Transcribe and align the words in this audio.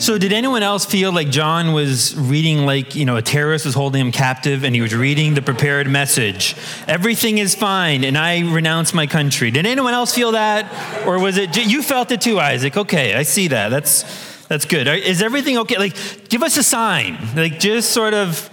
So, 0.00 0.16
did 0.16 0.32
anyone 0.32 0.62
else 0.62 0.86
feel 0.86 1.12
like 1.12 1.28
John 1.28 1.74
was 1.74 2.16
reading 2.16 2.64
like, 2.64 2.94
you 2.94 3.04
know, 3.04 3.16
a 3.16 3.22
terrorist 3.22 3.66
was 3.66 3.74
holding 3.74 4.00
him 4.00 4.12
captive 4.12 4.64
and 4.64 4.74
he 4.74 4.80
was 4.80 4.94
reading 4.94 5.34
the 5.34 5.42
prepared 5.42 5.88
message? 5.88 6.56
Everything 6.88 7.36
is 7.36 7.54
fine 7.54 8.02
and 8.04 8.16
I 8.16 8.50
renounce 8.50 8.94
my 8.94 9.06
country. 9.06 9.50
Did 9.50 9.66
anyone 9.66 9.92
else 9.92 10.14
feel 10.14 10.32
that? 10.32 11.06
Or 11.06 11.18
was 11.18 11.36
it, 11.36 11.54
you 11.54 11.82
felt 11.82 12.10
it 12.12 12.22
too, 12.22 12.40
Isaac? 12.40 12.78
Okay, 12.78 13.14
I 13.14 13.24
see 13.24 13.48
that. 13.48 13.68
That's, 13.68 14.46
that's 14.46 14.64
good. 14.64 14.86
Is 14.86 15.20
everything 15.20 15.58
okay? 15.58 15.76
Like, 15.76 16.30
give 16.30 16.42
us 16.42 16.56
a 16.56 16.62
sign. 16.62 17.18
Like, 17.36 17.60
just 17.60 17.90
sort 17.90 18.14
of 18.14 18.48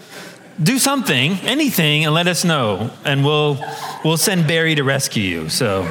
do 0.61 0.77
something, 0.77 1.31
anything, 1.43 2.03
and 2.03 2.13
let 2.13 2.27
us 2.27 2.43
know. 2.43 2.91
And 3.05 3.23
we'll, 3.23 3.57
we'll 4.03 4.17
send 4.17 4.49
Barry 4.49 4.75
to 4.75 4.83
rescue 4.83 5.23
you. 5.23 5.47
So. 5.47 5.83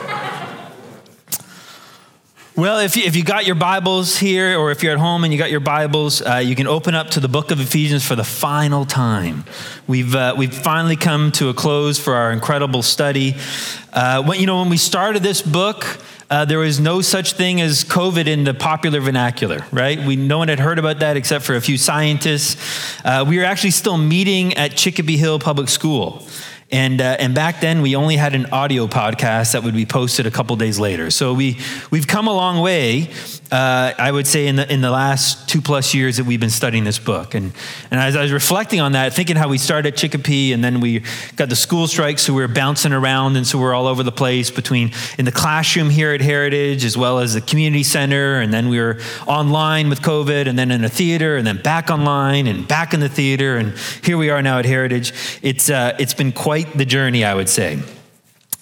Well, 2.56 2.78
if 2.78 2.96
you, 2.96 3.04
if 3.04 3.16
you 3.16 3.22
got 3.22 3.44
your 3.44 3.54
Bibles 3.54 4.16
here, 4.16 4.58
or 4.58 4.70
if 4.70 4.82
you're 4.82 4.92
at 4.92 4.98
home 4.98 5.24
and 5.24 5.32
you 5.32 5.38
got 5.38 5.50
your 5.50 5.60
Bibles, 5.60 6.22
uh, 6.22 6.36
you 6.36 6.56
can 6.56 6.66
open 6.66 6.94
up 6.94 7.10
to 7.10 7.20
the 7.20 7.28
book 7.28 7.50
of 7.50 7.60
Ephesians 7.60 8.02
for 8.02 8.16
the 8.16 8.24
final 8.24 8.86
time. 8.86 9.44
We've, 9.86 10.14
uh, 10.14 10.34
we've 10.38 10.54
finally 10.54 10.96
come 10.96 11.32
to 11.32 11.50
a 11.50 11.54
close 11.54 11.98
for 11.98 12.14
our 12.14 12.32
incredible 12.32 12.80
study. 12.80 13.34
Uh, 13.92 14.22
when, 14.22 14.40
you 14.40 14.46
know, 14.46 14.60
when 14.60 14.70
we 14.70 14.78
started 14.78 15.22
this 15.22 15.42
book, 15.42 15.98
uh, 16.30 16.46
there 16.46 16.58
was 16.58 16.80
no 16.80 17.02
such 17.02 17.34
thing 17.34 17.60
as 17.60 17.84
COVID 17.84 18.26
in 18.26 18.44
the 18.44 18.54
popular 18.54 19.00
vernacular, 19.00 19.66
right? 19.70 20.00
We, 20.00 20.16
no 20.16 20.38
one 20.38 20.48
had 20.48 20.58
heard 20.58 20.78
about 20.78 21.00
that 21.00 21.18
except 21.18 21.44
for 21.44 21.56
a 21.56 21.60
few 21.60 21.76
scientists. 21.76 22.56
Uh, 23.04 23.22
we 23.28 23.36
were 23.36 23.44
actually 23.44 23.72
still 23.72 23.98
meeting 23.98 24.54
at 24.54 24.78
Chicopee 24.78 25.18
Hill 25.18 25.38
Public 25.38 25.68
School. 25.68 26.26
And, 26.70 27.00
uh, 27.00 27.16
and 27.20 27.34
back 27.34 27.60
then, 27.60 27.80
we 27.80 27.94
only 27.94 28.16
had 28.16 28.34
an 28.34 28.46
audio 28.46 28.88
podcast 28.88 29.52
that 29.52 29.62
would 29.62 29.74
be 29.74 29.86
posted 29.86 30.26
a 30.26 30.30
couple 30.32 30.56
days 30.56 30.80
later. 30.80 31.10
So 31.10 31.32
we, 31.32 31.58
we've 31.90 32.08
come 32.08 32.26
a 32.26 32.32
long 32.32 32.60
way, 32.60 33.10
uh, 33.50 33.92
I 33.98 34.10
would 34.10 34.26
say, 34.26 34.46
in 34.46 34.56
the, 34.56 34.72
in 34.72 34.80
the 34.80 34.90
last 34.90 35.48
two 35.48 35.60
plus 35.60 35.94
years 35.94 36.16
that 36.16 36.24
we've 36.24 36.40
been 36.40 36.50
studying 36.50 36.84
this 36.84 36.98
book. 36.98 37.34
And, 37.34 37.52
and 37.90 38.00
as 38.00 38.16
I 38.16 38.22
was 38.22 38.32
reflecting 38.32 38.80
on 38.80 38.92
that, 38.92 39.12
thinking 39.12 39.36
how 39.36 39.48
we 39.48 39.58
started 39.58 39.94
at 39.94 39.96
Chicopee 39.98 40.52
and 40.52 40.64
then 40.64 40.80
we 40.80 41.02
got 41.36 41.48
the 41.48 41.56
school 41.56 41.86
strikes, 41.86 42.22
so 42.22 42.34
we 42.34 42.42
were 42.42 42.48
bouncing 42.48 42.92
around, 42.92 43.36
and 43.36 43.46
so 43.46 43.58
we're 43.58 43.74
all 43.74 43.86
over 43.86 44.02
the 44.02 44.12
place 44.12 44.50
between 44.50 44.92
in 45.18 45.24
the 45.24 45.32
classroom 45.32 45.90
here 45.90 46.12
at 46.12 46.20
Heritage 46.20 46.84
as 46.84 46.96
well 46.96 47.18
as 47.18 47.34
the 47.34 47.40
community 47.40 47.82
center, 47.82 48.40
and 48.40 48.52
then 48.52 48.68
we 48.68 48.78
were 48.78 48.98
online 49.26 49.88
with 49.88 50.02
COVID, 50.02 50.46
and 50.46 50.58
then 50.58 50.70
in 50.70 50.84
a 50.84 50.88
theater, 50.88 51.36
and 51.36 51.46
then 51.46 51.62
back 51.62 51.90
online, 51.90 52.46
and 52.46 52.66
back 52.66 52.94
in 52.94 53.00
the 53.00 53.08
theater, 53.08 53.56
and 53.56 53.76
here 54.02 54.18
we 54.18 54.30
are 54.30 54.42
now 54.42 54.58
at 54.58 54.64
Heritage. 54.64 55.12
It's, 55.42 55.70
uh, 55.70 55.96
it's 55.98 56.14
been 56.14 56.32
quite 56.32 56.76
the 56.76 56.84
journey, 56.84 57.24
I 57.24 57.34
would 57.34 57.48
say. 57.48 57.78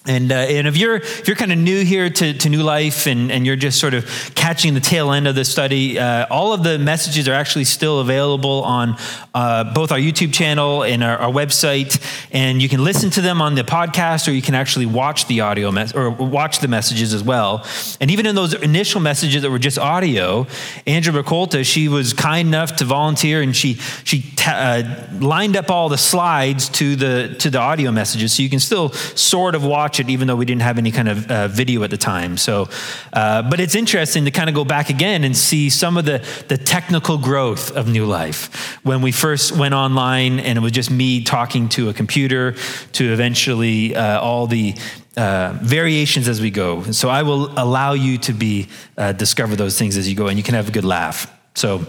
And, 0.07 0.31
uh, 0.31 0.35
and 0.35 0.67
if 0.67 0.77
you're, 0.77 0.97
if 0.97 1.27
you're 1.27 1.35
kind 1.35 1.51
of 1.51 1.57
new 1.57 1.83
here 1.83 2.09
to, 2.09 2.33
to 2.33 2.49
New 2.49 2.61
Life 2.61 3.07
and, 3.07 3.31
and 3.31 3.45
you're 3.45 3.55
just 3.55 3.79
sort 3.79 3.95
of 3.95 4.05
catching 4.35 4.75
the 4.75 4.79
tail 4.79 5.11
end 5.11 5.27
of 5.27 5.33
the 5.33 5.43
study, 5.43 5.97
uh, 5.97 6.27
all 6.29 6.53
of 6.53 6.63
the 6.63 6.77
messages 6.77 7.27
are 7.27 7.33
actually 7.33 7.63
still 7.63 7.99
available 7.99 8.63
on 8.63 8.97
uh, 9.33 9.63
both 9.73 9.91
our 9.91 9.97
YouTube 9.97 10.31
channel 10.31 10.83
and 10.83 11.03
our, 11.03 11.17
our, 11.17 11.31
website. 11.31 11.99
And 12.31 12.61
you 12.61 12.69
can 12.69 12.83
listen 12.83 13.09
to 13.11 13.21
them 13.21 13.41
on 13.41 13.55
the 13.55 13.63
podcast 13.63 14.27
or 14.27 14.31
you 14.31 14.43
can 14.43 14.53
actually 14.53 14.85
watch 14.85 15.27
the 15.27 15.41
audio 15.41 15.71
mes- 15.71 15.93
or 15.93 16.11
watch 16.11 16.59
the 16.59 16.67
messages 16.67 17.13
as 17.13 17.23
well. 17.23 17.65
And 17.99 18.11
even 18.11 18.27
in 18.27 18.35
those 18.35 18.53
initial 18.53 19.01
messages 19.01 19.41
that 19.41 19.49
were 19.49 19.59
just 19.59 19.79
audio, 19.79 20.45
Andrea 20.85 21.23
Racolta, 21.23 21.65
she 21.65 21.87
was 21.87 22.13
kind 22.13 22.47
enough 22.47 22.75
to 22.77 22.85
volunteer 22.85 23.41
and 23.41 23.55
she, 23.55 23.73
she 24.03 24.21
ta- 24.35 24.51
uh, 24.51 25.17
lined 25.19 25.57
up 25.57 25.71
all 25.71 25.89
the 25.89 25.97
slides 25.97 26.69
to 26.69 26.95
the, 26.95 27.35
to 27.39 27.49
the 27.49 27.59
audio 27.59 27.91
messages. 27.91 28.33
So 28.33 28.43
you 28.43 28.49
can 28.49 28.59
still 28.59 28.89
sort 28.91 29.55
of 29.55 29.65
watch 29.65 29.94
watch 29.95 29.99
it, 29.99 30.09
even 30.11 30.27
though 30.27 30.35
we 30.35 30.45
didn't 30.45 30.61
have 30.61 30.77
any 30.77 30.91
kind 30.91 31.07
of 31.07 31.31
uh, 31.31 31.47
video 31.47 31.83
at 31.83 31.89
the 31.89 31.97
time. 31.97 32.37
So, 32.37 32.67
uh, 33.13 33.41
but 33.49 33.59
it's 33.59 33.75
interesting 33.75 34.25
to 34.25 34.31
kind 34.31 34.49
of 34.49 34.55
go 34.55 34.65
back 34.65 34.89
again 34.89 35.23
and 35.23 35.35
see 35.35 35.69
some 35.69 35.97
of 35.97 36.05
the, 36.05 36.21
the 36.47 36.57
technical 36.57 37.17
growth 37.17 37.71
of 37.71 37.87
New 37.87 38.05
Life. 38.05 38.77
When 38.83 39.01
we 39.01 39.11
first 39.11 39.57
went 39.57 39.73
online 39.73 40.39
and 40.39 40.57
it 40.57 40.61
was 40.61 40.71
just 40.71 40.91
me 40.91 41.23
talking 41.23 41.69
to 41.69 41.89
a 41.89 41.93
computer 41.93 42.55
to 42.93 43.13
eventually 43.13 43.95
uh, 43.95 44.19
all 44.19 44.47
the 44.47 44.75
uh, 45.17 45.57
variations 45.61 46.27
as 46.27 46.41
we 46.41 46.51
go. 46.51 46.83
So 46.91 47.09
I 47.09 47.23
will 47.23 47.51
allow 47.57 47.93
you 47.93 48.17
to 48.17 48.33
be 48.33 48.67
uh, 48.97 49.13
discover 49.13 49.55
those 49.55 49.77
things 49.79 49.97
as 49.97 50.09
you 50.09 50.15
go, 50.15 50.27
and 50.27 50.37
you 50.37 50.43
can 50.43 50.55
have 50.55 50.67
a 50.67 50.71
good 50.71 50.85
laugh. 50.85 51.31
So, 51.53 51.85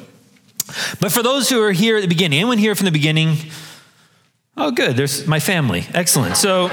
but 1.00 1.10
for 1.10 1.22
those 1.22 1.50
who 1.50 1.60
are 1.62 1.72
here 1.72 1.96
at 1.96 2.02
the 2.02 2.08
beginning, 2.08 2.38
anyone 2.38 2.58
here 2.58 2.74
from 2.74 2.84
the 2.84 2.92
beginning? 2.92 3.36
Oh, 4.56 4.70
good. 4.70 4.96
There's 4.96 5.26
my 5.26 5.40
family. 5.40 5.84
Excellent. 5.92 6.36
So. 6.36 6.70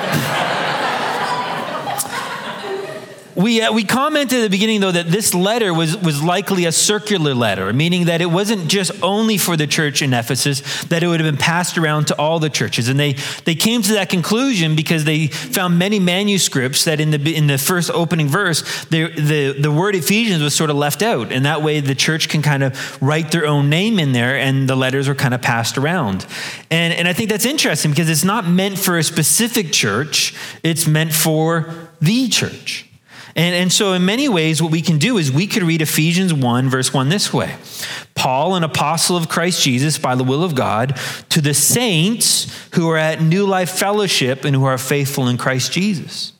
We, 3.36 3.62
uh, 3.62 3.74
we 3.74 3.84
commented 3.84 4.40
at 4.40 4.44
the 4.44 4.50
beginning, 4.50 4.82
though, 4.82 4.92
that 4.92 5.08
this 5.08 5.34
letter 5.34 5.74
was, 5.74 5.98
was 5.98 6.22
likely 6.22 6.66
a 6.66 6.72
circular 6.72 7.34
letter, 7.34 7.74
meaning 7.74 8.06
that 8.06 8.22
it 8.22 8.28
wasn't 8.28 8.68
just 8.68 8.92
only 9.02 9.38
for 9.38 9.58
the 9.58 9.66
church 9.66 10.02
in 10.02 10.14
Ephesus, 10.14 10.84
that 10.86 11.02
it 11.02 11.08
would 11.08 11.20
have 11.20 11.28
been 11.32 11.40
passed 11.40 11.78
around 11.78 12.08
to 12.08 12.18
all 12.18 12.40
the 12.40 12.50
churches. 12.50 12.90
And 12.90 13.00
they, 13.00 13.14
they 13.46 13.56
came 13.56 13.82
to 13.82 13.94
that 13.94 14.10
conclusion 14.10 14.76
because 14.76 15.06
they 15.06 15.28
found 15.28 15.80
many 15.80 16.00
manuscripts 16.00 16.86
that 16.86 17.00
in 17.00 17.12
the, 17.12 17.36
in 17.36 17.48
the 17.48 17.58
first 17.58 17.90
opening 17.92 18.28
verse, 18.28 18.86
the, 18.86 19.10
the, 19.10 19.60
the 19.60 19.72
word 19.72 19.96
Ephesians 19.96 20.44
was 20.44 20.54
sort 20.54 20.70
of 20.70 20.76
left 20.76 21.02
out. 21.02 21.32
And 21.32 21.46
that 21.46 21.64
way 21.64 21.80
the 21.80 21.96
church 21.96 22.30
can 22.30 22.44
kind 22.44 22.62
of 22.62 23.02
write 23.02 23.32
their 23.32 23.48
own 23.48 23.70
name 23.70 23.98
in 23.98 24.12
there, 24.12 24.38
and 24.38 24.70
the 24.70 24.76
letters 24.76 25.10
are 25.10 25.16
kind 25.16 25.34
of 25.34 25.42
passed 25.42 25.78
around. 25.78 26.28
And, 26.70 26.94
and 26.94 27.08
I 27.08 27.14
think 27.14 27.30
that's 27.30 27.46
interesting 27.46 27.92
because 27.92 28.10
it's 28.10 28.24
not 28.24 28.48
meant 28.48 28.78
for 28.78 28.98
a 28.98 29.04
specific 29.04 29.72
church, 29.72 30.36
it's 30.62 30.86
meant 30.86 31.14
for 31.14 31.90
the 32.00 32.28
church. 32.30 32.88
And, 33.36 33.56
and 33.56 33.72
so, 33.72 33.94
in 33.94 34.06
many 34.06 34.30
ways, 34.30 34.62
what 34.62 34.72
we 34.72 34.82
can 34.82 35.00
do 35.00 35.18
is 35.18 35.32
we 35.32 35.48
could 35.48 35.64
read 35.64 35.82
Ephesians 35.82 36.34
1, 36.34 36.70
verse 36.70 36.94
1 36.94 37.10
this 37.10 37.34
way 37.34 37.56
Paul, 38.16 38.56
an 38.56 38.64
apostle 38.64 39.18
of 39.18 39.30
Christ 39.30 39.64
Jesus 39.64 39.98
by 39.98 40.16
the 40.16 40.24
will 40.24 40.44
of 40.44 40.56
God, 40.56 41.00
to 41.30 41.42
the 41.42 41.54
saints 41.54 42.68
who 42.74 42.90
are 42.90 42.98
at 42.98 43.22
New 43.22 43.46
Life 43.46 43.72
Fellowship 43.72 44.46
and 44.46 44.56
who 44.56 44.66
are 44.66 44.78
faithful 44.78 45.28
in 45.28 45.38
Christ 45.38 45.72
Jesus. 45.72 46.33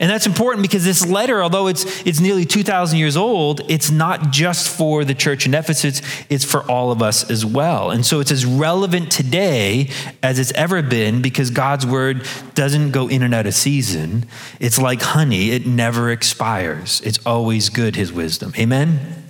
And 0.00 0.10
that's 0.10 0.26
important 0.26 0.62
because 0.62 0.82
this 0.82 1.06
letter, 1.06 1.42
although 1.42 1.66
it's, 1.66 1.84
it's 2.06 2.20
nearly 2.20 2.46
2,000 2.46 2.98
years 2.98 3.18
old, 3.18 3.60
it's 3.68 3.90
not 3.90 4.30
just 4.30 4.74
for 4.74 5.04
the 5.04 5.14
church 5.14 5.44
in 5.44 5.52
Ephesus, 5.52 6.00
it's 6.30 6.44
for 6.44 6.62
all 6.70 6.90
of 6.90 7.02
us 7.02 7.30
as 7.30 7.44
well. 7.44 7.90
And 7.90 8.04
so 8.04 8.18
it's 8.18 8.32
as 8.32 8.46
relevant 8.46 9.12
today 9.12 9.90
as 10.22 10.38
it's 10.38 10.52
ever 10.52 10.80
been 10.80 11.20
because 11.20 11.50
God's 11.50 11.84
word 11.84 12.26
doesn't 12.54 12.92
go 12.92 13.08
in 13.08 13.22
and 13.22 13.34
out 13.34 13.46
of 13.46 13.52
season. 13.52 14.24
It's 14.58 14.78
like 14.78 15.02
honey, 15.02 15.50
it 15.50 15.66
never 15.66 16.10
expires. 16.10 17.02
It's 17.02 17.18
always 17.26 17.68
good, 17.68 17.94
his 17.94 18.10
wisdom. 18.10 18.54
Amen? 18.58 19.29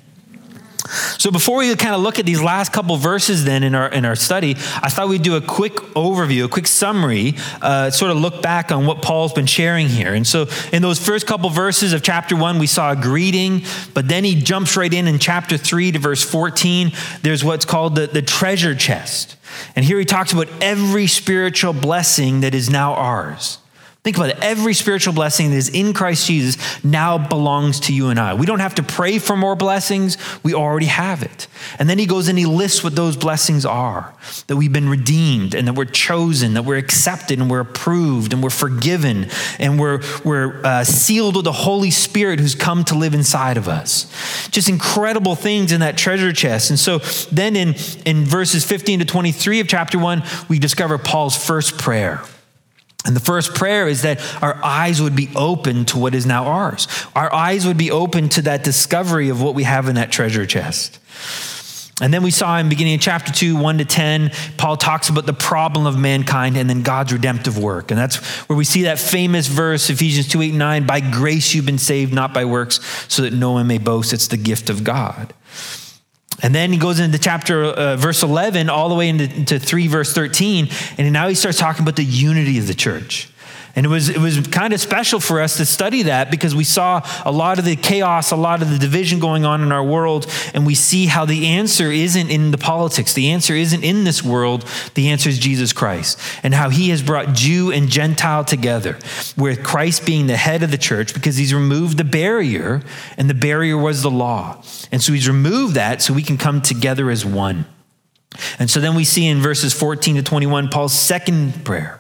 So 1.19 1.31
before 1.31 1.59
we 1.59 1.75
kind 1.77 1.95
of 1.95 2.01
look 2.01 2.19
at 2.19 2.27
these 2.27 2.43
last 2.43 2.73
couple 2.73 2.97
verses 2.97 3.45
then 3.45 3.63
in 3.63 3.75
our 3.75 3.89
in 3.89 4.05
our 4.05 4.17
study, 4.17 4.57
I 4.83 4.89
thought 4.89 5.09
we'd 5.09 5.23
do 5.23 5.37
a 5.37 5.41
quick 5.41 5.75
overview, 5.95 6.45
a 6.45 6.49
quick 6.49 6.67
summary, 6.67 7.35
uh, 7.63 7.91
sort 7.91 8.11
of 8.11 8.17
look 8.17 8.43
back 8.43 8.73
on 8.73 8.87
what 8.87 9.01
Paul's 9.01 9.33
been 9.33 9.47
sharing 9.47 9.89
here. 9.89 10.13
And 10.15 10.27
so 10.27 10.47
in 10.73 10.83
those 10.83 10.99
first 10.99 11.27
couple 11.27 11.49
verses 11.51 11.93
of 11.93 12.03
chapter 12.03 12.35
one, 12.35 12.59
we 12.59 12.67
saw 12.67 12.91
a 12.91 12.97
greeting, 12.97 13.63
but 13.95 14.09
then 14.09 14.25
he 14.25 14.35
jumps 14.35 14.77
right 14.77 14.93
in 14.93 15.07
in 15.07 15.19
chapter 15.19 15.57
three 15.57 15.93
to 15.93 15.99
verse 15.99 16.23
14. 16.23 16.91
There's 17.23 17.45
what's 17.45 17.65
called 17.65 17.95
the, 17.95 18.09
the 18.09 18.23
treasure 18.23 18.75
chest. 18.75 19.37
And 19.77 19.85
here 19.85 19.99
he 19.99 20.05
talks 20.05 20.33
about 20.33 20.49
every 20.61 21.07
spiritual 21.07 21.73
blessing 21.73 22.41
that 22.41 22.55
is 22.55 22.69
now 22.69 22.95
ours. 22.95 23.60
Think 24.03 24.17
about 24.17 24.31
it. 24.31 24.39
Every 24.41 24.73
spiritual 24.73 25.13
blessing 25.13 25.51
that 25.51 25.57
is 25.57 25.69
in 25.69 25.93
Christ 25.93 26.27
Jesus 26.27 26.83
now 26.83 27.19
belongs 27.19 27.81
to 27.81 27.95
you 27.95 28.09
and 28.09 28.19
I. 28.19 28.33
We 28.33 28.47
don't 28.47 28.61
have 28.61 28.77
to 28.77 28.83
pray 28.83 29.19
for 29.19 29.37
more 29.37 29.55
blessings. 29.55 30.17
We 30.43 30.55
already 30.55 30.87
have 30.87 31.23
it. 31.23 31.49
And 31.79 31.87
then 31.87 31.99
he 31.99 32.07
goes 32.07 32.27
and 32.29 32.39
he 32.39 32.47
lists 32.47 32.83
what 32.83 32.97
those 32.97 33.15
blessings 33.19 33.67
are 33.67 34.15
that 34.47 34.57
we've 34.57 34.73
been 34.73 34.89
redeemed 34.89 35.55
and 35.55 35.69
that 35.69 35.75
we're 35.75 35.85
chosen, 35.85 36.55
that 36.55 36.63
we're 36.63 36.79
accepted 36.79 37.41
and 37.41 37.51
we're 37.51 37.61
approved 37.61 38.33
and 38.33 38.43
we're 38.43 38.49
forgiven 38.49 39.29
and 39.59 39.79
we're, 39.79 40.01
we're 40.25 40.65
uh, 40.65 40.83
sealed 40.83 41.37
with 41.37 41.45
the 41.45 41.53
Holy 41.53 41.91
Spirit 41.91 42.41
who's 42.41 42.55
come 42.55 42.85
to 42.85 42.95
live 42.95 43.13
inside 43.13 43.59
of 43.59 43.69
us. 43.69 44.11
Just 44.49 44.71
incredible 44.71 45.35
things 45.35 45.73
in 45.73 45.81
that 45.81 45.99
treasure 45.99 46.33
chest. 46.33 46.71
And 46.71 46.79
so 46.79 47.01
then 47.31 47.55
in, 47.55 47.75
in 48.07 48.25
verses 48.25 48.65
15 48.65 49.01
to 49.01 49.05
23 49.05 49.61
of 49.61 49.69
chapter 49.69 49.99
1, 49.99 50.23
we 50.49 50.59
discover 50.59 50.97
Paul's 50.97 51.37
first 51.37 51.77
prayer. 51.77 52.23
And 53.07 53.17
the 53.17 53.21
first 53.21 53.55
prayer 53.55 53.89
is 53.89 54.03
that 54.03 54.21
our 54.43 54.63
eyes 54.63 55.01
would 55.01 55.17
be 55.17 55.31
open 55.35 55.87
to 55.87 55.99
what 55.99 56.15
is 56.15 56.27
now 56.27 56.45
ours. 56.45 56.87
Our 57.17 57.33
eyes 57.33 57.67
would 57.67 57.79
be 57.79 57.91
open 57.91 58.29
to 58.31 58.43
that 58.43 58.63
discovery 58.63 59.31
of 59.31 59.41
what 59.41 59.55
we 59.55 59.63
have 59.65 59.89
in 59.89 59.95
that 59.95 60.13
treasure 60.13 60.45
chest. 60.45 60.99
And 62.03 62.15
then 62.15 62.23
we 62.23 62.31
saw 62.31 62.59
in 62.59 62.69
beginning 62.69 62.95
of 62.95 63.01
chapter 63.01 63.31
2, 63.31 63.57
1 63.57 63.79
to 63.79 63.85
10, 63.85 64.31
Paul 64.57 64.77
talks 64.77 65.11
about 65.11 65.27
the 65.27 65.35
problem 65.35 65.87
of 65.87 65.99
mankind 65.99 66.57
and 66.57 66.69
then 66.69 66.83
God's 66.83 67.13
redemptive 67.13 67.59
work. 67.59 67.91
And 67.91 67.99
that's 67.99 68.17
where 68.49 68.57
we 68.57 68.65
see 68.65 68.83
that 68.83 68.99
famous 68.99 69.47
verse, 69.47 69.91
Ephesians 69.91 70.29
2, 70.29 70.41
8, 70.43 70.55
9, 70.55 70.87
by 70.87 71.01
grace 71.01 71.55
you've 71.55 71.67
been 71.67 71.79
saved, 71.79 72.15
not 72.15 72.33
by 72.33 72.47
works, 72.47 72.81
so 73.09 73.23
that 73.23 73.35
no 73.35 73.53
one 73.53 73.67
may 73.67 73.79
boast. 73.79 74.15
It's 74.15 74.29
the 74.29 74.39
gift 74.39 74.71
of 74.71 74.83
God. 74.83 75.35
And 76.43 76.55
then 76.55 76.73
he 76.73 76.79
goes 76.79 77.01
into 77.01 77.19
chapter 77.19 77.65
uh, 77.65 77.97
verse 77.97 78.23
11 78.23 78.71
all 78.71 78.89
the 78.89 78.95
way 78.95 79.09
into, 79.09 79.25
into 79.25 79.59
3 79.59 79.89
verse 79.89 80.15
13 80.15 80.69
and 80.99 81.13
now 81.13 81.29
he 81.29 81.35
starts 81.35 81.59
talking 81.59 81.83
about 81.83 81.97
the 81.97 82.05
unity 82.05 82.59
of 82.59 82.67
the 82.67 82.75
church. 82.75 83.29
And 83.77 83.87
it 83.87 83.89
was, 83.89 84.09
it 84.09 84.19
was 84.19 84.47
kind 84.49 84.73
of 84.73 84.81
special 84.81 85.21
for 85.21 85.41
us 85.41 85.57
to 85.59 85.65
study 85.65 86.05
that 86.05 86.31
because 86.31 86.55
we 86.55 86.65
saw 86.65 87.07
a 87.25 87.31
lot 87.31 87.59
of 87.59 87.65
the 87.65 87.77
chaos, 87.77 88.33
a 88.33 88.37
lot 88.37 88.63
of 88.63 88.71
the 88.71 88.79
division 88.79 89.21
going 89.21 89.45
on 89.45 89.63
in 89.63 89.71
our 89.71 89.85
world, 89.85 90.27
and 90.55 90.67
we 90.67 90.75
see 90.75 91.07
how 91.07 91.25
the 91.25 91.47
answer 91.47 91.91
isn't 91.91 92.31
in 92.31 92.51
the 92.51 92.59
politics. 92.59 93.15
The 93.15 93.31
answer 93.31 93.55
isn't 93.55 93.85
in 93.85 94.05
this 94.05 94.23
world. 94.23 94.65
The 94.95 95.11
answer 95.11 95.29
is 95.29 95.39
Jesus 95.39 95.73
Christ 95.73 96.19
and 96.43 96.55
how 96.55 96.71
he 96.71 96.91
has 96.91 97.03
brought 97.03 97.35
Jew 97.35 97.71
and 97.71 97.89
Gentile 97.89 98.45
together, 98.45 98.99
with 99.37 99.63
Christ 99.63 100.05
being 100.05 100.27
the 100.27 100.37
head 100.37 100.63
of 100.63 100.71
the 100.71 100.79
church 100.79 101.15
because 101.15 101.37
he's 101.37 101.55
removed 101.55 101.99
the 101.99 102.05
barrier, 102.05 102.83
and 103.17 103.31
the 103.31 103.35
barrier 103.35 103.77
was 103.77 104.03
the 104.03 104.11
law. 104.11 104.63
And 104.91 105.03
so 105.03 105.13
he's 105.13 105.29
removed 105.29 105.75
that 105.75 106.03
so 106.03 106.13
we 106.13 106.23
can 106.23 106.39
come 106.39 106.61
together 106.61 107.11
as 107.11 107.25
one. 107.25 107.67
And 108.59 108.71
so 108.71 108.81
then 108.81 108.95
we 108.95 109.05
see 109.05 109.27
in 109.27 109.39
verses 109.39 109.75
14 109.75 110.17
to 110.17 110.23
21 110.23 110.69
Paul's 110.69 110.93
second 110.93 111.65
prayer 111.65 112.00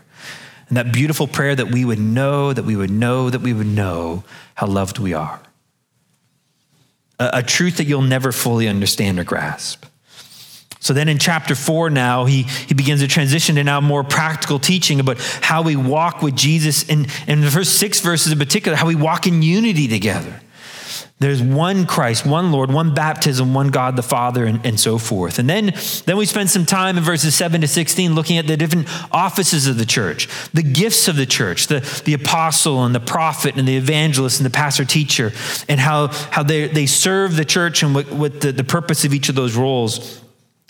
and 0.70 0.76
that 0.76 0.93
beautiful 0.93 1.26
prayer 1.26 1.55
that 1.55 1.70
we 1.70 1.84
would 1.84 1.99
know, 1.99 2.52
that 2.52 2.64
we 2.64 2.76
would 2.76 2.90
know, 2.90 3.28
that 3.28 3.43
we 3.43 3.52
would 3.52 3.67
know 3.67 4.25
how 4.55 4.67
loved 4.67 4.99
we 4.99 5.12
are. 5.12 5.40
A, 7.19 7.31
a 7.34 7.43
truth 7.43 7.76
that 7.76 7.84
you'll 7.84 8.02
never 8.02 8.32
fully 8.32 8.69
understand 8.69 9.19
or 9.19 9.25
grasp. 9.25 9.84
So 10.78 10.94
then 10.94 11.08
in 11.08 11.19
chapter 11.19 11.55
four, 11.55 11.90
now 11.90 12.25
he, 12.25 12.44
he 12.44 12.72
begins 12.72 13.00
to 13.00 13.08
transition 13.08 13.56
to 13.56 13.64
now 13.64 13.82
more 13.82 14.05
practical 14.05 14.58
teaching 14.58 15.00
about 15.00 15.19
how 15.43 15.61
we 15.61 15.76
walk 15.76 16.22
with 16.22 16.37
Jesus. 16.37 16.88
And 16.88 17.06
in 17.26 17.43
the 17.43 17.50
first 17.50 17.78
six 17.78 18.00
verses 18.00 18.32
in 18.32 18.38
particular, 18.38 18.76
how 18.76 18.87
we 18.87 18.94
walk 18.94 19.26
in 19.26 19.43
unity 19.43 19.88
together. 19.88 20.40
There's 21.20 21.43
one 21.43 21.84
Christ, 21.84 22.25
one 22.25 22.50
Lord, 22.50 22.72
one 22.72 22.94
baptism, 22.94 23.52
one 23.52 23.69
God 23.69 23.94
the 23.94 24.02
Father, 24.02 24.46
and, 24.46 24.64
and 24.64 24.81
so 24.81 24.96
forth. 24.96 25.38
And 25.38 25.50
then, 25.50 25.75
then 26.06 26.17
we 26.17 26.25
spend 26.25 26.49
some 26.49 26.64
time 26.64 26.96
in 26.96 27.05
verses 27.05 27.34
7 27.34 27.61
to 27.61 27.69
16 27.69 28.14
looking 28.14 28.38
at 28.38 28.46
the 28.46 28.56
different 28.56 28.88
offices 29.12 29.67
of 29.67 29.76
the 29.76 29.84
church, 29.84 30.28
the 30.55 30.62
gifts 30.62 31.08
of 31.08 31.17
the 31.17 31.26
church, 31.26 31.67
the, 31.67 31.81
the 32.06 32.14
apostle 32.14 32.84
and 32.84 32.94
the 32.94 33.00
prophet 33.00 33.56
and 33.56 33.69
the 33.69 33.76
evangelist 33.76 34.40
and 34.40 34.46
the 34.46 34.50
pastor 34.50 34.87
teacher, 34.87 35.31
and 35.69 35.78
how, 35.78 36.06
how 36.06 36.43
they, 36.43 36.69
they 36.69 36.87
serve 36.87 37.37
the 37.37 37.44
church 37.44 37.82
and 37.82 37.94
what, 37.94 38.11
what 38.11 38.40
the, 38.40 38.50
the 38.50 38.64
purpose 38.64 39.05
of 39.05 39.12
each 39.12 39.28
of 39.28 39.34
those 39.34 39.55
roles. 39.55 40.23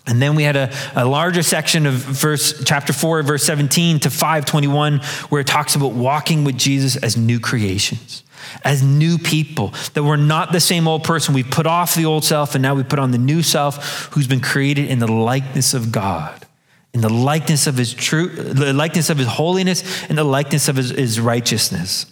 And 0.09 0.21
then 0.21 0.35
we 0.35 0.43
had 0.43 0.57
a, 0.57 0.73
a 0.97 1.05
larger 1.05 1.45
section 1.45 1.87
of 1.87 1.95
verse 1.95 2.65
chapter 2.65 2.93
4, 2.93 3.23
verse 3.23 3.45
17 3.45 4.01
to 4.01 4.11
521, 4.11 4.99
where 5.29 5.43
it 5.43 5.47
talks 5.47 5.77
about 5.77 5.93
walking 5.93 6.43
with 6.43 6.59
Jesus 6.59 6.97
as 6.97 7.17
new 7.17 7.39
creations 7.39 8.25
as 8.63 8.83
new 8.83 9.19
people, 9.19 9.75
that 9.95 10.03
we're 10.03 10.17
not 10.17 10.53
the 10.53 10.61
same 10.61 10.89
old 10.89 11.05
person. 11.05 11.35
We 11.35 11.43
put 11.43 11.67
off 11.67 11.95
the 11.95 12.05
old 12.05 12.25
self 12.25 12.55
and 12.55 12.63
now 12.63 12.75
we 12.75 12.83
put 12.83 12.99
on 12.99 13.11
the 13.11 13.19
new 13.19 13.43
self 13.43 14.09
who's 14.13 14.27
been 14.27 14.41
created 14.41 14.87
in 14.87 14.99
the 14.99 15.11
likeness 15.11 15.75
of 15.75 15.93
God, 15.93 16.47
in 16.93 17.01
the 17.01 17.09
likeness 17.09 17.67
of 17.67 17.77
his 17.77 17.95
truth, 17.95 18.37
the 18.37 18.73
likeness 18.73 19.11
of 19.11 19.19
his 19.19 19.29
holiness, 19.29 20.05
and 20.09 20.17
the 20.17 20.25
likeness 20.25 20.69
of 20.69 20.77
his, 20.77 20.91
his 20.91 21.21
righteousness. 21.21 22.07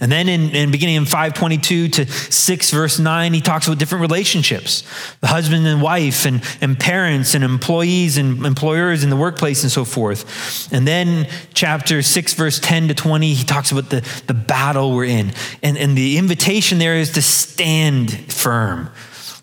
And 0.00 0.10
then 0.10 0.28
in, 0.28 0.54
in 0.54 0.70
beginning 0.70 0.96
in 0.96 1.04
522 1.04 1.88
to 1.88 2.06
6 2.06 2.70
verse 2.70 2.98
9, 2.98 3.34
he 3.34 3.40
talks 3.40 3.66
about 3.66 3.78
different 3.78 4.02
relationships, 4.02 4.82
the 5.20 5.26
husband 5.26 5.66
and 5.66 5.80
wife 5.80 6.26
and, 6.26 6.42
and 6.60 6.78
parents 6.78 7.34
and 7.34 7.44
employees 7.44 8.16
and 8.18 8.44
employers 8.44 9.04
in 9.04 9.10
the 9.10 9.16
workplace 9.16 9.62
and 9.62 9.72
so 9.72 9.84
forth. 9.84 10.72
And 10.72 10.86
then 10.86 11.28
chapter 11.54 12.02
6 12.02 12.34
verse 12.34 12.58
10 12.60 12.88
to 12.88 12.94
20, 12.94 13.34
he 13.34 13.44
talks 13.44 13.72
about 13.72 13.90
the, 13.90 14.00
the 14.26 14.34
battle 14.34 14.94
we're 14.94 15.04
in. 15.04 15.32
And, 15.62 15.76
and 15.76 15.96
the 15.96 16.18
invitation 16.18 16.78
there 16.78 16.96
is 16.96 17.12
to 17.12 17.22
stand 17.22 18.32
firm 18.32 18.90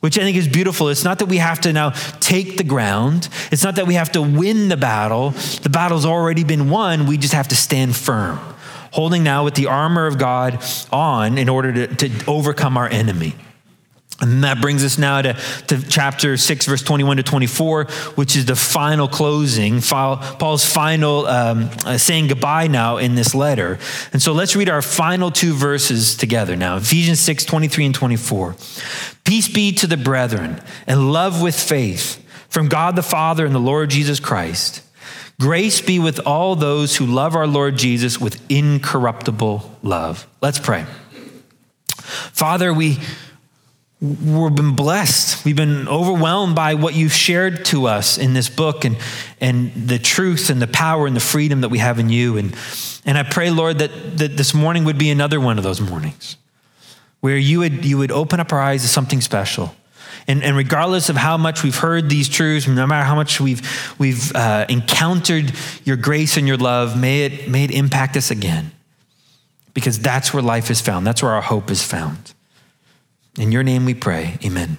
which 0.02 0.18
I 0.18 0.24
think 0.24 0.36
is 0.36 0.48
beautiful. 0.48 0.90
It's 0.90 1.04
not 1.04 1.20
that 1.20 1.28
we 1.28 1.38
have 1.38 1.62
to 1.62 1.72
now 1.72 1.92
take 2.20 2.58
the 2.58 2.64
ground. 2.64 3.30
It's 3.52 3.64
not 3.64 3.76
that 3.76 3.86
we 3.86 3.94
have 3.94 4.12
to 4.14 4.22
win 4.24 4.68
the 4.68 4.76
battle. 4.76 5.30
The 5.62 5.70
battle's 5.70 6.08
already 6.08 6.44
been 6.44 6.72
won. 6.72 7.06
We 7.06 7.18
just 7.18 7.36
have 7.36 7.50
to 7.50 7.56
stand 7.56 7.96
firm 7.96 8.40
holding 8.92 9.24
now 9.24 9.44
with 9.44 9.56
the 9.56 9.68
armor 9.68 10.06
of 10.06 10.18
God 10.18 10.64
on 10.92 11.38
in 11.38 11.50
order 11.50 11.88
to, 11.88 12.08
to 12.08 12.26
overcome 12.28 12.78
our 12.78 12.88
enemy. 12.88 13.36
And 14.22 14.44
that 14.44 14.62
brings 14.62 14.86
us 14.86 15.00
now 15.00 15.24
to, 15.24 15.34
to 15.68 15.82
chapter 15.90 16.38
6, 16.38 16.66
verse 16.68 16.84
21 16.84 17.18
to 17.18 17.24
24, 17.24 17.86
which 18.16 18.36
is 18.36 18.46
the 18.46 18.56
final 18.56 19.08
closing, 19.08 19.82
Paul's 19.82 20.64
final 20.64 21.26
um, 21.26 21.72
uh, 21.86 21.98
saying 21.98 22.28
goodbye 22.28 22.68
now 22.68 22.98
in 22.98 23.16
this 23.16 23.34
letter. 23.34 23.80
And 24.14 24.22
so 24.22 24.34
let's 24.34 24.56
read 24.56 24.70
our 24.70 24.84
final 24.84 25.32
two 25.32 25.54
verses 25.54 26.16
together 26.16 26.56
now 26.56 26.78
Ephesians 26.78 27.20
6, 27.20 27.46
23 27.46 27.88
and 27.88 27.96
24. 27.96 28.56
Peace 29.24 29.48
be 29.48 29.72
to 29.74 29.88
the 29.88 29.98
brethren 29.98 30.62
and 30.86 31.12
love 31.12 31.42
with 31.42 31.60
faith 31.60 32.24
from 32.48 32.68
God 32.68 32.96
the 32.96 33.04
Father 33.04 33.46
and 33.46 33.56
the 33.56 33.60
Lord 33.60 33.90
Jesus 33.90 34.20
Christ. 34.20 34.84
Grace 35.42 35.82
be 35.82 35.98
with 35.98 36.20
all 36.20 36.56
those 36.56 36.98
who 36.98 37.08
love 37.08 37.36
our 37.36 37.48
Lord 37.48 37.76
Jesus 37.76 38.22
with 38.22 38.40
incorruptible 38.48 39.80
love. 39.82 40.28
Let's 40.40 40.60
pray. 40.60 40.86
Father, 41.98 42.72
we, 42.72 43.00
we've 44.00 44.54
been 44.54 44.76
blessed. 44.76 45.44
We've 45.44 45.56
been 45.56 45.88
overwhelmed 45.88 46.56
by 46.56 46.76
what 46.76 46.94
you've 46.94 47.12
shared 47.12 47.66
to 47.66 47.88
us 47.88 48.20
in 48.20 48.34
this 48.36 48.50
book 48.50 48.86
and, 48.86 48.98
and 49.40 49.74
the 49.74 49.98
truth 49.98 50.52
and 50.52 50.62
the 50.62 50.68
power 50.68 51.08
and 51.08 51.16
the 51.16 51.20
freedom 51.20 51.62
that 51.62 51.70
we 51.70 51.80
have 51.80 51.98
in 51.98 52.10
you. 52.10 52.38
And, 52.38 52.56
and 53.04 53.18
I 53.18 53.24
pray, 53.24 53.50
Lord, 53.50 53.80
that, 53.80 54.20
that 54.20 54.38
this 54.38 54.54
morning 54.54 54.86
would 54.86 55.00
be 55.00 55.10
another 55.10 55.40
one 55.40 55.58
of 55.58 55.64
those 55.64 55.82
mornings 55.82 56.38
where 57.22 57.38
you 57.38 57.62
would, 57.62 57.84
you 57.84 57.98
would 57.98 58.12
open 58.12 58.40
up 58.40 58.54
our 58.54 58.62
eyes 58.62 58.84
to 58.84 58.88
something 58.88 59.22
special 59.22 59.76
and, 60.28 60.44
and 60.44 60.56
regardless 60.56 61.10
of 61.10 61.16
how 61.16 61.38
much 61.38 61.64
we've 61.64 61.76
heard 61.76 62.10
these 62.10 62.30
truths, 62.30 62.68
no 62.68 62.86
matter 62.88 63.06
how 63.06 63.16
much 63.16 63.40
we've, 63.40 63.62
we've 64.00 64.34
uh, 64.36 64.66
encountered 64.70 65.54
your 65.84 65.98
grace 65.98 66.38
and 66.38 66.48
your 66.48 66.58
love, 66.58 67.00
may 67.00 67.26
it, 67.26 67.50
may 67.50 67.64
it 67.64 67.72
impact 67.72 68.16
us 68.18 68.32
again. 68.32 68.72
Because 69.74 70.00
that's 70.00 70.34
where 70.34 70.44
life 70.44 70.70
is 70.70 70.82
found, 70.82 71.08
that's 71.08 71.24
where 71.24 71.32
our 71.32 71.42
hope 71.42 71.72
is 71.72 71.84
found. 71.84 72.34
In 73.38 73.52
your 73.52 73.64
name 73.64 73.86
we 73.86 73.94
pray. 73.94 74.38
Amen. 74.44 74.78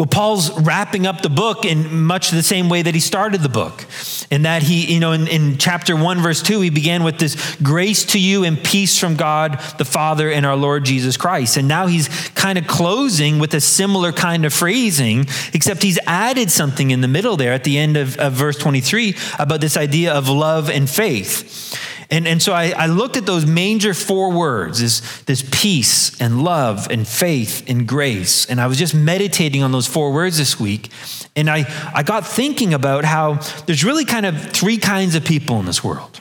Well, 0.00 0.06
Paul's 0.06 0.58
wrapping 0.58 1.06
up 1.06 1.20
the 1.20 1.28
book 1.28 1.66
in 1.66 2.04
much 2.04 2.30
the 2.30 2.42
same 2.42 2.70
way 2.70 2.80
that 2.80 2.94
he 2.94 3.00
started 3.00 3.42
the 3.42 3.50
book. 3.50 3.84
In 4.30 4.44
that 4.44 4.62
he, 4.62 4.94
you 4.94 4.98
know, 4.98 5.12
in, 5.12 5.28
in 5.28 5.58
chapter 5.58 5.94
1, 5.94 6.20
verse 6.20 6.40
2, 6.40 6.62
he 6.62 6.70
began 6.70 7.04
with 7.04 7.18
this 7.18 7.54
grace 7.56 8.06
to 8.06 8.18
you 8.18 8.44
and 8.44 8.64
peace 8.64 8.96
from 8.98 9.16
God 9.16 9.60
the 9.76 9.84
Father 9.84 10.30
and 10.30 10.46
our 10.46 10.56
Lord 10.56 10.86
Jesus 10.86 11.18
Christ. 11.18 11.58
And 11.58 11.68
now 11.68 11.86
he's 11.86 12.08
kind 12.30 12.56
of 12.56 12.66
closing 12.66 13.40
with 13.40 13.52
a 13.52 13.60
similar 13.60 14.10
kind 14.10 14.46
of 14.46 14.54
phrasing, 14.54 15.26
except 15.52 15.82
he's 15.82 15.98
added 16.06 16.50
something 16.50 16.92
in 16.92 17.02
the 17.02 17.08
middle 17.08 17.36
there 17.36 17.52
at 17.52 17.64
the 17.64 17.76
end 17.76 17.98
of, 17.98 18.16
of 18.16 18.32
verse 18.32 18.56
23 18.56 19.14
about 19.38 19.60
this 19.60 19.76
idea 19.76 20.14
of 20.14 20.30
love 20.30 20.70
and 20.70 20.88
faith. 20.88 21.76
And, 22.10 22.26
and 22.26 22.42
so 22.42 22.52
I, 22.52 22.70
I 22.70 22.86
looked 22.86 23.16
at 23.16 23.24
those 23.24 23.46
major 23.46 23.94
four 23.94 24.32
words 24.32 24.80
this, 24.80 25.22
this 25.22 25.48
peace 25.52 26.20
and 26.20 26.42
love 26.42 26.88
and 26.90 27.06
faith 27.06 27.68
and 27.68 27.86
grace. 27.86 28.46
And 28.46 28.60
I 28.60 28.66
was 28.66 28.78
just 28.78 28.94
meditating 28.94 29.62
on 29.62 29.70
those 29.70 29.86
four 29.86 30.12
words 30.12 30.36
this 30.36 30.58
week. 30.58 30.90
And 31.36 31.48
I, 31.48 31.64
I 31.94 32.02
got 32.02 32.26
thinking 32.26 32.74
about 32.74 33.04
how 33.04 33.34
there's 33.66 33.84
really 33.84 34.04
kind 34.04 34.26
of 34.26 34.50
three 34.50 34.78
kinds 34.78 35.14
of 35.14 35.24
people 35.24 35.60
in 35.60 35.66
this 35.66 35.84
world 35.84 36.20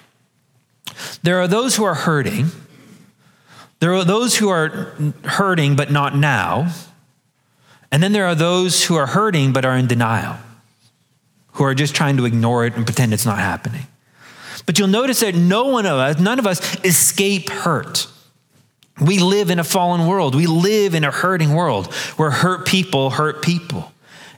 there 1.24 1.40
are 1.40 1.48
those 1.48 1.76
who 1.76 1.84
are 1.86 1.96
hurting, 1.96 2.48
there 3.80 3.94
are 3.94 4.04
those 4.04 4.38
who 4.38 4.50
are 4.50 4.94
hurting 5.24 5.76
but 5.76 5.92
not 5.92 6.16
now. 6.16 6.74
And 7.92 8.04
then 8.04 8.12
there 8.12 8.26
are 8.26 8.36
those 8.36 8.86
who 8.86 8.96
are 8.96 9.08
hurting 9.08 9.54
but 9.54 9.66
are 9.66 9.76
in 9.76 9.88
denial, 9.88 10.38
who 11.54 11.64
are 11.64 11.74
just 11.74 11.96
trying 11.96 12.18
to 12.18 12.26
ignore 12.26 12.66
it 12.66 12.76
and 12.76 12.86
pretend 12.86 13.14
it's 13.14 13.26
not 13.26 13.40
happening. 13.40 13.88
But 14.70 14.78
you'll 14.78 14.88
notice 14.88 15.22
that 15.22 15.34
no 15.34 15.66
one 15.70 15.88
of 15.88 15.98
us, 15.98 16.20
none 16.20 16.38
of 16.38 16.46
us 16.46 16.62
escape 16.86 17.50
hurt. 17.50 18.06
We 19.02 19.18
live 19.18 19.50
in 19.50 19.58
a 19.58 19.64
fallen 19.64 20.06
world. 20.06 20.36
We 20.36 20.46
live 20.46 20.94
in 20.94 21.04
a 21.04 21.10
hurting 21.10 21.56
world 21.56 21.92
where 22.18 22.30
hurt 22.30 22.68
people 22.68 23.10
hurt 23.10 23.42
people. 23.42 23.92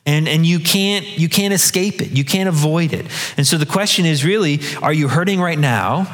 And, 0.05 0.29
and 0.29 0.45
you 0.45 0.61
can't 0.61 1.05
you 1.19 1.27
can't 1.27 1.53
escape 1.53 2.01
it. 2.01 2.11
You 2.11 2.23
can't 2.23 2.47
avoid 2.47 2.93
it. 2.93 3.07
And 3.35 3.45
so 3.45 3.57
the 3.57 3.65
question 3.65 4.05
is 4.05 4.23
really, 4.23 4.61
are 4.81 4.93
you 4.93 5.09
hurting 5.09 5.41
right 5.41 5.59
now? 5.59 6.07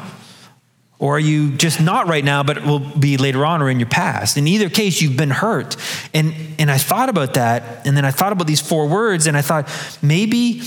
Or 0.98 1.14
are 1.14 1.20
you 1.20 1.52
just 1.52 1.80
not 1.80 2.08
right 2.08 2.24
now, 2.24 2.42
but 2.42 2.56
it 2.56 2.64
will 2.64 2.80
be 2.80 3.18
later 3.18 3.46
on 3.46 3.62
or 3.62 3.70
in 3.70 3.78
your 3.78 3.88
past? 3.88 4.36
In 4.36 4.48
either 4.48 4.68
case, 4.68 5.00
you've 5.00 5.16
been 5.16 5.30
hurt. 5.30 5.76
And 6.12 6.34
and 6.58 6.72
I 6.72 6.78
thought 6.78 7.08
about 7.08 7.34
that, 7.34 7.86
and 7.86 7.96
then 7.96 8.04
I 8.04 8.10
thought 8.10 8.32
about 8.32 8.48
these 8.48 8.60
four 8.60 8.88
words, 8.88 9.28
and 9.28 9.36
I 9.36 9.42
thought 9.42 9.68
maybe, 10.02 10.62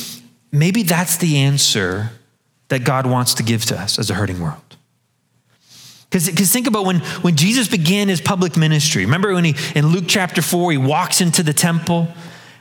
maybe 0.53 0.83
that's 0.83 1.17
the 1.17 1.39
answer 1.39 2.11
that 2.71 2.83
God 2.83 3.05
wants 3.05 3.35
to 3.35 3.43
give 3.43 3.63
to 3.65 3.79
us 3.79 3.99
as 3.99 4.09
a 4.09 4.15
hurting 4.15 4.41
world. 4.41 4.57
Because 6.09 6.51
think 6.51 6.67
about 6.67 6.85
when, 6.85 6.99
when 7.21 7.37
Jesus 7.37 7.69
began 7.69 8.09
his 8.09 8.19
public 8.19 8.57
ministry. 8.57 9.05
Remember 9.05 9.33
when 9.33 9.45
he, 9.45 9.55
in 9.75 9.87
Luke 9.87 10.05
chapter 10.07 10.41
4, 10.41 10.73
he 10.73 10.77
walks 10.77 11.21
into 11.21 11.41
the 11.41 11.53
temple 11.53 12.09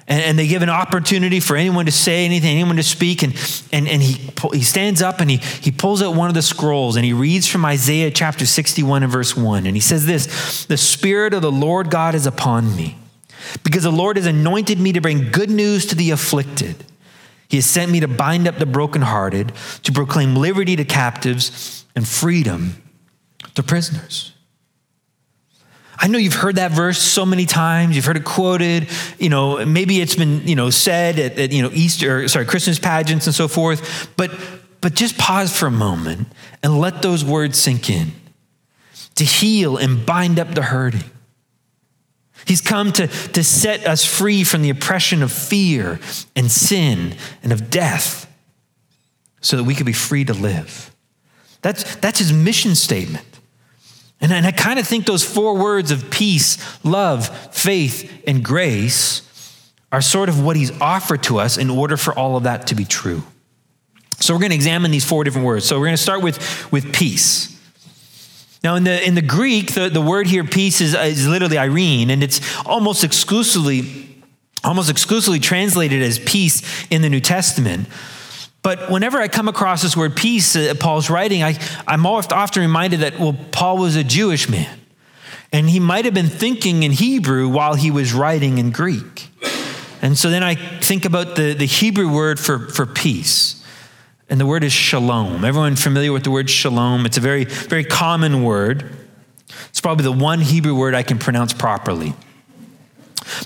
And, 0.07 0.23
and, 0.23 0.39
they 0.39 0.49
give 0.49 0.63
an 0.63 0.71
opportunity 0.71 1.39
for 1.39 1.57
anyone 1.57 1.87
to 1.87 1.93
say 1.93 2.25
anything, 2.25 2.57
anyone 2.57 2.77
to 2.77 2.83
speak. 2.83 3.23
And, 3.23 3.33
and, 3.73 3.89
and 3.89 4.03
he, 4.03 4.31
he 4.53 4.63
stands 4.63 5.03
up 5.03 5.21
and 5.21 5.31
he, 5.31 5.37
he 5.37 5.71
pulls 5.71 6.03
out 6.03 6.17
one 6.17 6.29
of 6.29 6.35
the 6.35 6.43
scrolls 6.43 6.97
and 6.97 7.05
he 7.05 7.13
reads 7.13 7.47
from 7.47 7.65
Isaiah 7.65 8.11
chapter 8.11 8.45
61 8.45 9.05
and 9.05 9.13
verse 9.13 9.37
1. 9.37 9.67
And 9.67 9.77
he 9.77 9.81
says 9.81 10.07
this 10.07 10.67
The 10.67 10.77
Spirit 10.77 11.33
of 11.33 11.43
the 11.43 11.53
Lord 11.53 11.91
God 11.91 12.17
is 12.17 12.27
upon 12.27 12.75
me, 12.75 12.99
because 13.63 13.85
the 13.85 13.93
Lord 13.93 14.17
has 14.17 14.27
anointed 14.27 14.81
me 14.81 14.93
to 14.93 15.01
bring 15.01 15.31
good 15.31 15.51
news 15.51 15.87
to 15.87 15.95
the 15.95 16.11
afflicted. 16.11 16.85
He 17.51 17.57
has 17.57 17.67
sent 17.67 17.91
me 17.91 17.99
to 18.01 18.09
bind 18.09 18.47
up 18.47 18.59
the 18.59 18.65
brokenhearted, 18.65 19.53
to 19.83 19.93
proclaim 19.93 20.37
liberty 20.37 20.77
to 20.77 20.85
captives 20.85 21.85
and 21.97 22.07
freedom 22.07 22.81
to 23.57 23.63
prisoners. 23.65 24.33
I 25.99 26.07
know 26.07 26.17
you've 26.17 26.33
heard 26.33 26.57
that 26.57 26.71
verse 26.71 26.99
so 26.99 27.27
many 27.27 27.47
times. 27.47 27.97
You've 27.97 28.05
heard 28.05 28.17
it 28.17 28.25
quoted. 28.25 28.89
You 29.19 29.31
know, 29.31 29.67
maybe 29.67 30.01
it's 30.01 30.15
been 30.15 30.47
you 30.47 30.55
know 30.55 30.71
said 30.71 31.19
at, 31.19 31.39
at 31.39 31.53
you 31.53 31.63
know 31.63 31.71
Easter, 31.73 32.29
sorry, 32.29 32.47
Christmas 32.47 32.79
pageants 32.79 33.27
and 33.27 33.35
so 33.35 33.49
forth. 33.49 34.09
But 34.17 34.31
but 34.81 34.95
just 34.95 35.19
pause 35.19 35.55
for 35.55 35.67
a 35.67 35.73
moment 35.73 36.29
and 36.63 36.79
let 36.79 37.03
those 37.03 37.25
words 37.25 37.59
sink 37.59 37.91
in. 37.91 38.13
To 39.17 39.25
heal 39.25 39.77
and 39.77 40.07
bind 40.07 40.39
up 40.39 40.55
the 40.55 40.63
hurting. 40.63 41.11
He's 42.47 42.61
come 42.61 42.93
to, 42.93 43.07
to 43.07 43.45
set 43.45 43.87
us 43.87 44.05
free 44.05 44.45
from 44.45 44.63
the 44.63 44.71
oppression 44.71 45.23
of 45.23 45.33
fear 45.33 46.01
and 46.35 46.51
sin 46.51 47.15
and 47.43 47.53
of 47.53 47.71
death 47.71 48.27
so 49.41 49.57
that 49.57 49.65
we 49.65 49.75
could 49.75 49.87
be 49.87 49.93
free 49.93 50.25
to 50.25 50.35
live. 50.35 50.95
That's, 51.63 51.97
that's 51.97 52.19
his 52.19 52.33
mission 52.33 52.75
statement. 52.75 53.27
And, 54.21 54.33
and 54.33 54.47
I 54.47 54.53
kind 54.53 54.79
of 54.79 54.87
think 54.87 55.07
those 55.07 55.25
four 55.25 55.57
words 55.57 55.91
of 55.91 56.11
peace, 56.11 56.59
love, 56.85 57.29
faith, 57.55 58.23
and 58.27 58.45
grace 58.45 59.23
are 59.93 60.03
sort 60.03 60.29
of 60.29 60.43
what 60.43 60.57
he's 60.57 60.79
offered 60.81 61.23
to 61.25 61.39
us 61.39 61.57
in 61.57 61.71
order 61.71 61.97
for 61.97 62.17
all 62.17 62.37
of 62.37 62.45
that 62.45 62.69
to 62.69 62.75
be 62.75 62.85
true. 62.85 63.23
So 64.21 64.35
we're 64.35 64.41
going 64.41 64.51
to 64.51 64.57
examine 64.57 64.91
these 64.91 65.05
four 65.05 65.25
different 65.25 65.47
words. 65.47 65.65
So 65.65 65.79
we're 65.79 65.87
going 65.87 65.97
to 65.97 66.03
start 66.03 66.23
with, 66.23 66.71
with 66.71 66.93
peace. 66.93 67.50
Now, 68.63 68.75
in 68.75 68.85
the, 68.85 69.07
in 69.07 69.15
the 69.15 69.23
Greek, 69.23 69.73
the, 69.73 69.89
the 69.89 70.03
word 70.03 70.27
here, 70.27 70.45
peace, 70.45 70.81
is, 70.81 70.95
is 70.95 71.27
literally 71.27 71.57
eirene, 71.57 72.11
and 72.11 72.23
it's 72.23 72.41
almost 72.67 73.05
exclusively, 73.05 74.23
almost 74.63 74.91
exclusively 74.91 75.41
translated 75.41 76.03
as 76.03 76.19
peace 76.19 76.63
in 76.91 77.01
the 77.01 77.09
New 77.09 77.21
Testament. 77.21 77.89
But 78.63 78.91
whenever 78.91 79.19
I 79.19 79.29
come 79.29 79.49
across 79.49 79.81
this 79.81 79.97
word 79.97 80.15
peace, 80.15 80.55
uh, 80.55 80.75
Paul's 80.79 81.09
writing, 81.09 81.43
I, 81.43 81.59
I'm 81.87 82.05
often 82.05 82.61
reminded 82.61 83.01
that, 83.01 83.19
well, 83.19 83.35
Paul 83.53 83.79
was 83.79 83.97
a 83.97 84.05
Jewish 84.05 84.51
man. 84.51 84.79
And 85.53 85.69
he 85.69 85.81
might 85.81 86.05
have 86.05 86.15
been 86.15 86.29
thinking 86.29 86.83
in 86.83 86.93
Hebrew 86.93 87.49
while 87.49 87.75
he 87.75 87.91
was 87.91 88.13
writing 88.13 88.59
in 88.59 88.71
Greek. 88.71 89.29
And 90.03 90.17
so 90.17 90.31
then 90.31 90.43
I 90.43 90.55
think 90.55 91.05
about 91.05 91.37
the, 91.37 91.55
the 91.55 91.67
Hebrew 91.67 92.13
word 92.13 92.39
for, 92.39 92.69
for 92.69 92.87
peace. 92.87 93.60
And 94.31 94.41
the 94.41 94.47
word 94.47 94.63
is 94.63 94.73
shalom. 94.73 95.45
Everyone 95.45 95.75
familiar 95.75 96.13
with 96.13 96.23
the 96.23 96.31
word 96.31 96.49
shalom? 96.49 97.05
It's 97.05 97.19
a 97.19 97.21
very, 97.21 97.45
very 97.45 97.83
common 97.83 98.45
word. 98.45 98.89
It's 99.69 99.81
probably 99.81 100.05
the 100.05 100.13
one 100.13 100.41
Hebrew 100.41 100.75
word 100.75 100.95
I 100.95 101.03
can 101.03 101.19
pronounce 101.19 101.53
properly. 101.53 102.15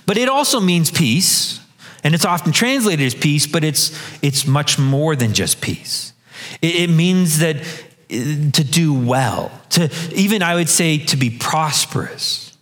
But 0.04 0.18
it 0.18 0.28
also 0.28 0.60
means 0.60 0.90
peace. 0.90 1.58
And 2.04 2.14
it's 2.14 2.26
often 2.26 2.52
translated 2.52 3.06
as 3.06 3.14
peace, 3.14 3.46
but 3.46 3.64
it's, 3.64 3.98
it's 4.22 4.46
much 4.46 4.78
more 4.78 5.16
than 5.16 5.32
just 5.32 5.62
peace. 5.62 6.12
It, 6.60 6.76
it 6.76 6.90
means 6.90 7.38
that 7.38 7.56
uh, 7.56 8.50
to 8.52 8.62
do 8.62 8.92
well, 8.92 9.50
to 9.70 9.90
even 10.14 10.42
I 10.42 10.54
would 10.54 10.68
say 10.68 10.98
to 10.98 11.16
be 11.16 11.30
prosperous. 11.30 12.53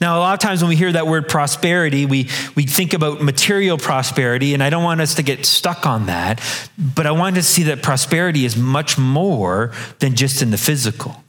Now, 0.00 0.18
a 0.18 0.20
lot 0.20 0.34
of 0.34 0.40
times 0.40 0.62
when 0.62 0.68
we 0.68 0.76
hear 0.76 0.92
that 0.92 1.06
word 1.06 1.28
prosperity, 1.28 2.06
we, 2.06 2.28
we 2.54 2.64
think 2.64 2.92
about 2.92 3.22
material 3.22 3.78
prosperity, 3.78 4.54
and 4.54 4.62
I 4.62 4.70
don't 4.70 4.84
want 4.84 5.00
us 5.00 5.14
to 5.14 5.22
get 5.22 5.46
stuck 5.46 5.86
on 5.86 6.06
that, 6.06 6.40
but 6.78 7.06
I 7.06 7.12
want 7.12 7.36
to 7.36 7.42
see 7.42 7.64
that 7.64 7.82
prosperity 7.82 8.44
is 8.44 8.56
much 8.56 8.98
more 8.98 9.72
than 9.98 10.14
just 10.14 10.42
in 10.42 10.50
the 10.50 10.58
physical. 10.58 11.24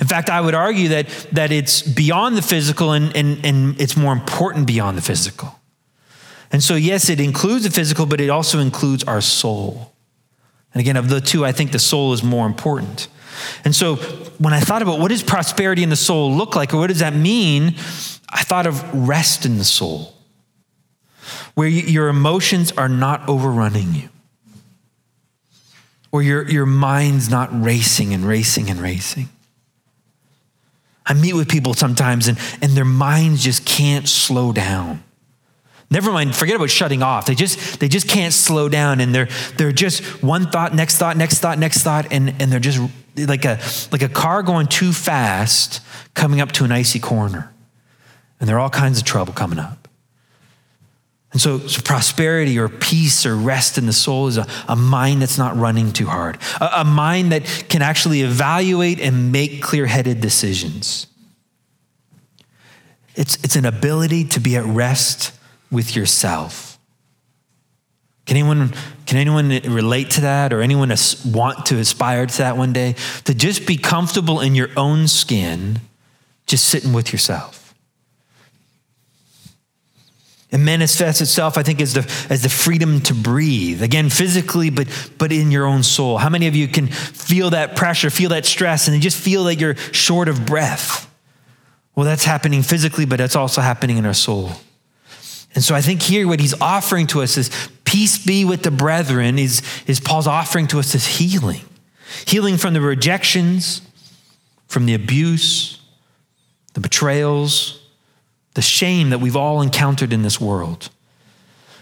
In 0.00 0.06
fact, 0.06 0.30
I 0.30 0.40
would 0.40 0.54
argue 0.54 0.88
that, 0.88 1.08
that 1.32 1.52
it's 1.52 1.82
beyond 1.82 2.36
the 2.36 2.42
physical 2.42 2.92
and, 2.92 3.14
and, 3.14 3.44
and 3.44 3.80
it's 3.80 3.96
more 3.96 4.12
important 4.12 4.66
beyond 4.66 4.96
the 4.96 5.02
physical. 5.02 5.58
And 6.50 6.62
so, 6.62 6.74
yes, 6.74 7.10
it 7.10 7.20
includes 7.20 7.64
the 7.64 7.70
physical, 7.70 8.06
but 8.06 8.20
it 8.20 8.30
also 8.30 8.60
includes 8.60 9.04
our 9.04 9.20
soul. 9.20 9.92
And 10.72 10.80
again, 10.80 10.96
of 10.96 11.08
the 11.08 11.20
two, 11.20 11.44
I 11.44 11.52
think 11.52 11.72
the 11.72 11.78
soul 11.78 12.12
is 12.12 12.22
more 12.22 12.46
important. 12.46 13.08
And 13.64 13.74
so, 13.74 13.96
when 14.38 14.52
I 14.52 14.60
thought 14.60 14.82
about 14.82 14.98
what 14.98 15.08
does 15.08 15.22
prosperity 15.22 15.82
in 15.82 15.88
the 15.88 15.96
soul 15.96 16.32
look 16.32 16.56
like, 16.56 16.74
or 16.74 16.78
what 16.78 16.88
does 16.88 17.00
that 17.00 17.14
mean, 17.14 17.74
I 18.30 18.42
thought 18.42 18.66
of 18.66 19.08
rest 19.08 19.46
in 19.46 19.58
the 19.58 19.64
soul, 19.64 20.14
where 21.54 21.68
your 21.68 22.08
emotions 22.08 22.72
are 22.72 22.88
not 22.88 23.28
overrunning 23.28 23.94
you, 23.94 24.08
or 26.12 26.22
your, 26.22 26.48
your 26.48 26.66
mind's 26.66 27.28
not 27.28 27.48
racing 27.52 28.14
and 28.14 28.24
racing 28.24 28.70
and 28.70 28.80
racing. 28.80 29.28
I 31.06 31.14
meet 31.14 31.34
with 31.34 31.48
people 31.48 31.74
sometimes, 31.74 32.26
and, 32.26 32.38
and 32.60 32.72
their 32.72 32.84
minds 32.84 33.44
just 33.44 33.64
can't 33.64 34.08
slow 34.08 34.52
down. 34.52 35.04
Never 35.88 36.10
mind, 36.10 36.34
forget 36.34 36.56
about 36.56 36.70
shutting 36.70 37.02
off. 37.02 37.26
They 37.26 37.36
just 37.36 37.78
they 37.78 37.88
just 37.88 38.08
can't 38.08 38.34
slow 38.34 38.68
down 38.68 39.00
and 39.00 39.14
they're 39.14 39.28
they're 39.56 39.70
just 39.70 40.02
one 40.22 40.50
thought, 40.50 40.74
next 40.74 40.98
thought, 40.98 41.16
next 41.16 41.38
thought, 41.38 41.58
next 41.58 41.82
thought, 41.82 42.12
and, 42.12 42.34
and 42.40 42.50
they're 42.50 42.58
just 42.58 42.80
like 43.16 43.44
a 43.44 43.58
like 43.92 44.02
a 44.02 44.08
car 44.08 44.42
going 44.42 44.66
too 44.66 44.92
fast 44.92 45.80
coming 46.14 46.40
up 46.40 46.52
to 46.52 46.64
an 46.64 46.72
icy 46.72 46.98
corner. 46.98 47.52
And 48.38 48.48
there 48.48 48.56
are 48.56 48.60
all 48.60 48.70
kinds 48.70 48.98
of 48.98 49.04
trouble 49.04 49.32
coming 49.32 49.58
up. 49.58 49.86
And 51.36 51.40
so, 51.42 51.58
so 51.58 51.82
prosperity 51.82 52.58
or 52.58 52.70
peace 52.70 53.26
or 53.26 53.36
rest 53.36 53.76
in 53.76 53.84
the 53.84 53.92
soul 53.92 54.26
is 54.26 54.38
a, 54.38 54.46
a 54.68 54.74
mind 54.74 55.20
that's 55.20 55.36
not 55.36 55.54
running 55.54 55.92
too 55.92 56.06
hard, 56.06 56.38
a, 56.58 56.80
a 56.80 56.84
mind 56.84 57.32
that 57.32 57.44
can 57.68 57.82
actually 57.82 58.22
evaluate 58.22 59.00
and 59.00 59.32
make 59.32 59.62
clear 59.62 59.84
headed 59.84 60.22
decisions. 60.22 61.06
It's, 63.16 63.36
it's 63.44 63.54
an 63.54 63.66
ability 63.66 64.24
to 64.28 64.40
be 64.40 64.56
at 64.56 64.64
rest 64.64 65.32
with 65.70 65.94
yourself. 65.94 66.65
Can 68.26 68.36
anyone, 68.36 68.74
can 69.06 69.18
anyone 69.18 69.48
relate 69.48 70.10
to 70.10 70.22
that 70.22 70.52
or 70.52 70.60
anyone 70.60 70.92
want 71.24 71.66
to 71.66 71.78
aspire 71.78 72.26
to 72.26 72.38
that 72.38 72.56
one 72.56 72.72
day? 72.72 72.96
To 73.24 73.34
just 73.34 73.66
be 73.66 73.76
comfortable 73.76 74.40
in 74.40 74.56
your 74.56 74.68
own 74.76 75.06
skin, 75.06 75.80
just 76.46 76.64
sitting 76.64 76.92
with 76.92 77.12
yourself. 77.12 77.62
It 80.50 80.58
manifests 80.58 81.20
itself, 81.20 81.58
I 81.58 81.62
think, 81.62 81.80
as 81.80 81.94
the, 81.94 82.26
as 82.30 82.42
the 82.42 82.48
freedom 82.48 83.00
to 83.02 83.14
breathe. 83.14 83.82
Again, 83.82 84.10
physically, 84.10 84.70
but, 84.70 84.88
but 85.18 85.30
in 85.32 85.50
your 85.50 85.66
own 85.66 85.82
soul. 85.82 86.18
How 86.18 86.28
many 86.28 86.46
of 86.46 86.56
you 86.56 86.66
can 86.66 86.86
feel 86.88 87.50
that 87.50 87.76
pressure, 87.76 88.10
feel 88.10 88.30
that 88.30 88.44
stress, 88.44 88.88
and 88.88 89.00
just 89.02 89.18
feel 89.18 89.42
like 89.42 89.60
you're 89.60 89.76
short 89.76 90.28
of 90.28 90.46
breath? 90.46 91.12
Well, 91.94 92.06
that's 92.06 92.24
happening 92.24 92.62
physically, 92.62 93.06
but 93.06 93.18
that's 93.18 93.36
also 93.36 93.60
happening 93.60 93.98
in 93.98 94.06
our 94.06 94.14
soul. 94.14 94.52
And 95.54 95.64
so 95.64 95.74
I 95.74 95.80
think 95.80 96.02
here 96.02 96.28
what 96.28 96.40
he's 96.40 96.60
offering 96.60 97.06
to 97.08 97.22
us 97.22 97.36
is 97.38 97.50
peace 97.96 98.18
be 98.18 98.44
with 98.44 98.62
the 98.62 98.70
brethren, 98.70 99.38
is, 99.38 99.62
is 99.86 100.00
Paul's 100.00 100.26
offering 100.26 100.66
to 100.66 100.78
us 100.78 100.92
this 100.92 101.06
healing. 101.06 101.62
Healing 102.26 102.58
from 102.58 102.74
the 102.74 102.80
rejections, 102.82 103.80
from 104.68 104.84
the 104.84 104.92
abuse, 104.92 105.80
the 106.74 106.80
betrayals, 106.80 107.80
the 108.52 108.60
shame 108.60 109.08
that 109.08 109.18
we've 109.18 109.34
all 109.34 109.62
encountered 109.62 110.12
in 110.12 110.20
this 110.20 110.38
world. 110.38 110.90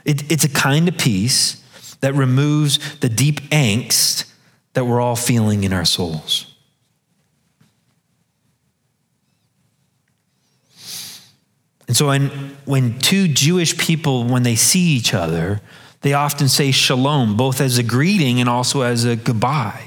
It, 0.04 0.30
it's 0.30 0.44
a 0.44 0.48
kind 0.48 0.86
of 0.86 0.96
peace 0.96 1.60
that 1.98 2.14
removes 2.14 2.78
the 3.00 3.08
deep 3.08 3.40
angst 3.50 4.30
that 4.74 4.86
we're 4.86 5.00
all 5.00 5.16
feeling 5.16 5.64
in 5.64 5.72
our 5.72 5.84
souls. 5.84 6.54
And 11.88 11.96
so 11.96 12.06
when, 12.06 12.28
when 12.66 13.00
two 13.00 13.26
Jewish 13.26 13.76
people, 13.76 14.22
when 14.22 14.44
they 14.44 14.54
see 14.54 14.92
each 14.92 15.12
other, 15.12 15.60
they 16.04 16.12
often 16.12 16.50
say 16.50 16.70
shalom, 16.70 17.34
both 17.34 17.62
as 17.62 17.78
a 17.78 17.82
greeting 17.82 18.38
and 18.38 18.46
also 18.46 18.82
as 18.82 19.06
a 19.06 19.16
goodbye. 19.16 19.86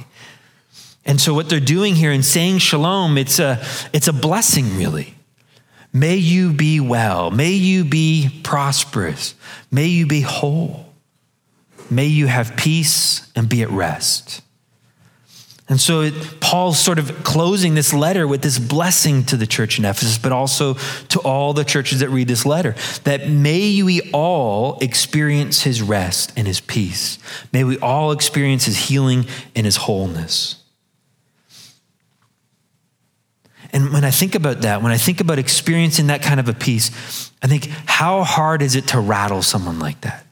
And 1.05 1.21
so 1.21 1.31
what 1.35 1.47
they're 1.47 1.59
doing 1.59 1.93
here 1.93 2.11
in 2.11 2.23
saying 2.23 2.57
shalom, 2.57 3.19
it's 3.19 3.37
a, 3.37 3.63
it's 3.93 4.07
a 4.07 4.13
blessing, 4.13 4.77
really. 4.77 5.13
May 5.93 6.15
you 6.15 6.53
be 6.53 6.79
well. 6.79 7.29
May 7.29 7.51
you 7.51 7.85
be 7.85 8.41
prosperous. 8.43 9.35
May 9.69 9.85
you 9.85 10.07
be 10.07 10.21
whole. 10.21 10.91
May 11.91 12.07
you 12.07 12.25
have 12.25 12.57
peace 12.57 13.31
and 13.35 13.47
be 13.47 13.61
at 13.61 13.69
rest. 13.69 14.41
And 15.69 15.81
so 15.81 16.01
it, 16.01 16.39
Paul's 16.39 16.79
sort 16.79 16.97
of 16.97 17.23
closing 17.23 17.75
this 17.75 17.93
letter 17.93 18.25
with 18.25 18.41
this 18.41 18.57
blessing 18.57 19.25
to 19.25 19.35
the 19.35 19.45
church 19.45 19.77
in 19.77 19.85
Ephesus, 19.85 20.17
but 20.17 20.31
also 20.31 20.75
to 21.09 21.19
all 21.19 21.53
the 21.53 21.65
churches 21.65 21.99
that 21.99 22.09
read 22.09 22.29
this 22.29 22.45
letter 22.45 22.75
that 23.03 23.29
may 23.29 23.83
we 23.83 24.09
all 24.13 24.77
experience 24.79 25.63
his 25.63 25.81
rest 25.81 26.31
and 26.37 26.47
his 26.47 26.61
peace. 26.61 27.19
May 27.51 27.65
we 27.65 27.77
all 27.79 28.11
experience 28.11 28.65
his 28.65 28.77
healing 28.87 29.25
and 29.55 29.65
his 29.65 29.75
wholeness. 29.75 30.63
And 33.73 33.91
when 33.91 34.05
I 34.05 34.11
think 34.11 34.35
about 34.35 34.61
that, 34.61 34.81
when 34.81 34.93
I 34.93 34.97
think 34.97 35.19
about 35.19 35.37
experiencing 35.37 36.07
that 36.07 36.21
kind 36.21 36.39
of 36.39 36.47
a 36.47 36.53
peace, 36.53 37.31
I 37.41 37.47
think, 37.47 37.67
how 37.85 38.23
hard 38.23 38.61
is 38.61 38.75
it 38.75 38.87
to 38.87 38.99
rattle 38.99 39.41
someone 39.41 39.79
like 39.79 39.99
that? 40.01 40.26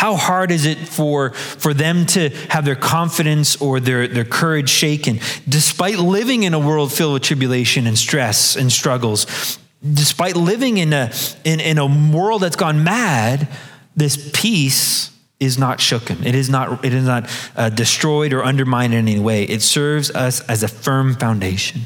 How 0.00 0.16
hard 0.16 0.50
is 0.50 0.64
it 0.64 0.78
for, 0.78 1.32
for 1.34 1.74
them 1.74 2.06
to 2.06 2.30
have 2.48 2.64
their 2.64 2.74
confidence 2.74 3.60
or 3.60 3.80
their, 3.80 4.08
their 4.08 4.24
courage 4.24 4.70
shaken, 4.70 5.20
despite 5.46 5.98
living 5.98 6.44
in 6.44 6.54
a 6.54 6.58
world 6.58 6.90
filled 6.90 7.12
with 7.12 7.22
tribulation 7.22 7.86
and 7.86 7.98
stress 7.98 8.56
and 8.56 8.72
struggles, 8.72 9.58
despite 9.84 10.36
living 10.36 10.78
in 10.78 10.94
a, 10.94 11.12
in, 11.44 11.60
in 11.60 11.76
a 11.76 11.84
world 12.16 12.40
that's 12.40 12.56
gone 12.56 12.82
mad, 12.82 13.46
this 13.94 14.30
peace 14.32 15.10
is 15.38 15.58
not 15.58 15.80
shooken. 15.80 16.24
It 16.24 16.34
is 16.34 16.48
not, 16.48 16.82
it 16.82 16.94
is 16.94 17.04
not 17.04 17.28
uh, 17.54 17.68
destroyed 17.68 18.32
or 18.32 18.42
undermined 18.42 18.94
in 18.94 19.06
any 19.06 19.20
way. 19.20 19.42
It 19.42 19.60
serves 19.60 20.10
us 20.12 20.40
as 20.48 20.62
a 20.62 20.68
firm 20.68 21.14
foundation. 21.14 21.82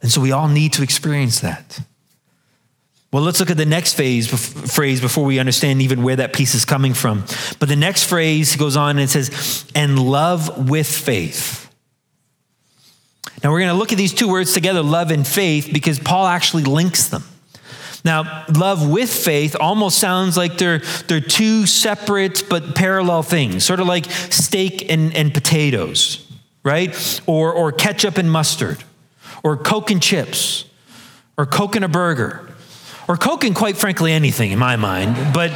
And 0.00 0.12
so 0.12 0.20
we 0.20 0.30
all 0.30 0.46
need 0.46 0.74
to 0.74 0.84
experience 0.84 1.40
that. 1.40 1.80
Well, 3.12 3.22
let's 3.22 3.40
look 3.40 3.50
at 3.50 3.58
the 3.58 3.66
next 3.66 3.92
phase, 3.92 4.26
phrase 4.26 5.02
before 5.02 5.24
we 5.24 5.38
understand 5.38 5.82
even 5.82 6.02
where 6.02 6.16
that 6.16 6.32
peace 6.32 6.54
is 6.54 6.64
coming 6.64 6.94
from. 6.94 7.24
But 7.58 7.68
the 7.68 7.76
next 7.76 8.04
phrase 8.04 8.56
goes 8.56 8.74
on 8.74 8.98
and 8.98 9.08
says, 9.08 9.70
and 9.74 9.98
love 9.98 10.70
with 10.70 10.86
faith. 10.86 11.70
Now 13.44 13.50
we're 13.50 13.58
going 13.58 13.70
to 13.70 13.76
look 13.76 13.92
at 13.92 13.98
these 13.98 14.14
two 14.14 14.28
words 14.28 14.54
together, 14.54 14.82
love 14.82 15.10
and 15.10 15.26
faith, 15.26 15.68
because 15.72 15.98
Paul 15.98 16.26
actually 16.26 16.64
links 16.64 17.08
them. 17.08 17.24
Now, 18.02 18.46
love 18.56 18.88
with 18.88 19.12
faith 19.12 19.56
almost 19.60 19.98
sounds 19.98 20.36
like 20.36 20.56
they're, 20.56 20.78
they're 21.06 21.20
two 21.20 21.66
separate 21.66 22.44
but 22.48 22.74
parallel 22.74 23.22
things, 23.22 23.62
sort 23.62 23.78
of 23.78 23.86
like 23.86 24.06
steak 24.10 24.90
and, 24.90 25.14
and 25.14 25.34
potatoes, 25.34 26.26
right? 26.64 27.20
Or, 27.26 27.52
or 27.52 27.72
ketchup 27.72 28.16
and 28.16 28.30
mustard, 28.30 28.82
or 29.44 29.56
Coke 29.56 29.90
and 29.90 30.02
chips, 30.02 30.64
or 31.36 31.46
Coke 31.46 31.76
and 31.76 31.84
a 31.84 31.88
burger 31.88 32.51
or 33.08 33.16
Coke 33.16 33.44
and 33.44 33.54
quite 33.54 33.76
frankly 33.76 34.12
anything 34.12 34.52
in 34.52 34.58
my 34.58 34.76
mind. 34.76 35.34
But, 35.34 35.50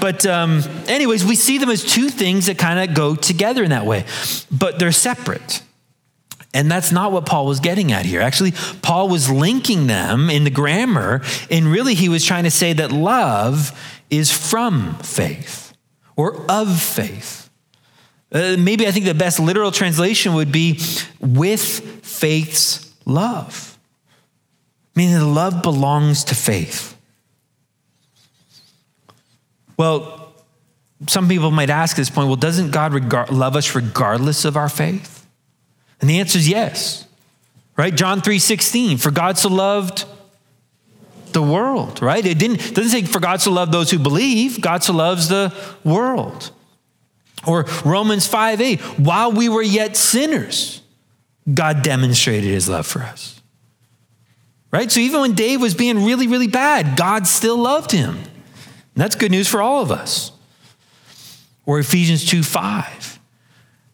but 0.00 0.26
um, 0.26 0.62
anyways, 0.86 1.24
we 1.24 1.34
see 1.34 1.58
them 1.58 1.70
as 1.70 1.84
two 1.84 2.08
things 2.08 2.46
that 2.46 2.58
kind 2.58 2.88
of 2.88 2.94
go 2.94 3.14
together 3.14 3.62
in 3.62 3.70
that 3.70 3.86
way, 3.86 4.04
but 4.50 4.78
they're 4.78 4.92
separate. 4.92 5.62
And 6.54 6.70
that's 6.70 6.92
not 6.92 7.12
what 7.12 7.24
Paul 7.24 7.46
was 7.46 7.60
getting 7.60 7.92
at 7.92 8.04
here. 8.04 8.20
Actually, 8.20 8.52
Paul 8.82 9.08
was 9.08 9.30
linking 9.30 9.86
them 9.86 10.28
in 10.28 10.44
the 10.44 10.50
grammar, 10.50 11.22
and 11.50 11.66
really 11.66 11.94
he 11.94 12.08
was 12.10 12.24
trying 12.24 12.44
to 12.44 12.50
say 12.50 12.74
that 12.74 12.92
love 12.92 13.78
is 14.10 14.30
from 14.30 14.96
faith 14.98 15.72
or 16.14 16.44
of 16.50 16.78
faith. 16.80 17.48
Uh, 18.30 18.56
maybe 18.58 18.86
I 18.86 18.90
think 18.90 19.06
the 19.06 19.14
best 19.14 19.40
literal 19.40 19.70
translation 19.70 20.34
would 20.34 20.52
be 20.52 20.78
with 21.20 21.60
faith's 22.04 22.92
love 23.06 23.71
meaning 24.94 25.18
the 25.18 25.26
love 25.26 25.62
belongs 25.62 26.24
to 26.24 26.34
faith. 26.34 26.96
Well, 29.76 30.34
some 31.08 31.28
people 31.28 31.50
might 31.50 31.70
ask 31.70 31.96
at 31.96 32.02
this 32.02 32.10
point, 32.10 32.28
well, 32.28 32.36
doesn't 32.36 32.70
God 32.70 32.92
regard, 32.92 33.30
love 33.30 33.56
us 33.56 33.74
regardless 33.74 34.44
of 34.44 34.56
our 34.56 34.68
faith? 34.68 35.26
And 36.00 36.08
the 36.08 36.20
answer 36.20 36.38
is 36.38 36.48
yes. 36.48 37.06
Right? 37.76 37.94
John 37.94 38.20
3:16, 38.20 38.98
for 38.98 39.10
God 39.10 39.38
so 39.38 39.48
loved 39.48 40.04
the 41.32 41.42
world, 41.42 42.02
right? 42.02 42.24
It 42.24 42.38
didn't 42.38 42.74
doesn't 42.74 42.90
say 42.90 43.02
for 43.02 43.18
God 43.18 43.40
so 43.40 43.50
loved 43.50 43.72
those 43.72 43.90
who 43.90 43.98
believe, 43.98 44.60
God 44.60 44.84
so 44.84 44.92
loves 44.92 45.28
the 45.28 45.54
world. 45.82 46.50
Or 47.46 47.64
Romans 47.84 48.26
5 48.26 48.60
8, 48.60 48.80
while 49.00 49.32
we 49.32 49.48
were 49.48 49.62
yet 49.62 49.96
sinners, 49.96 50.82
God 51.52 51.82
demonstrated 51.82 52.50
his 52.50 52.68
love 52.68 52.86
for 52.86 53.00
us 53.02 53.41
right? 54.72 54.90
So 54.90 55.00
even 55.00 55.20
when 55.20 55.34
Dave 55.34 55.60
was 55.60 55.74
being 55.74 56.04
really, 56.04 56.26
really 56.26 56.48
bad, 56.48 56.96
God 56.96 57.26
still 57.26 57.58
loved 57.58 57.92
him. 57.92 58.16
And 58.16 59.02
that's 59.02 59.14
good 59.14 59.30
news 59.30 59.48
for 59.48 59.62
all 59.62 59.82
of 59.82 59.90
us. 59.90 60.32
Or 61.64 61.78
Ephesians 61.78 62.26
2 62.26 62.42
5, 62.42 63.20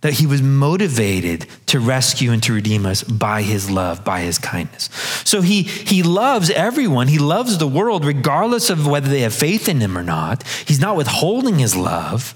that 0.01 0.15
he 0.15 0.27
was 0.27 0.41
motivated 0.41 1.47
to 1.67 1.81
rescue 1.81 2.33
and 2.33 2.43
to 2.45 2.55
redeem 2.55 2.87
us 2.87 3.03
by 3.05 3.43
his 3.43 3.71
love, 3.71 4.05
by 4.05 4.21
his 4.21 4.39
kindness. 4.39 4.89
So 5.25 5.43
he, 5.43 5.63
he 5.63 6.03
loves 6.03 6.51
everyone. 6.51 7.09
He 7.09 7.19
loves 7.19 7.59
the 7.59 7.69
world, 7.69 8.05
regardless 8.05 8.71
of 8.71 8.87
whether 8.87 9.09
they 9.09 9.21
have 9.21 9.35
faith 9.35 9.69
in 9.69 9.81
him 9.81 9.99
or 9.99 10.03
not. 10.03 10.47
He's 10.67 10.81
not 10.81 10.97
withholding 10.97 11.59
his 11.59 11.77
love. 11.77 12.35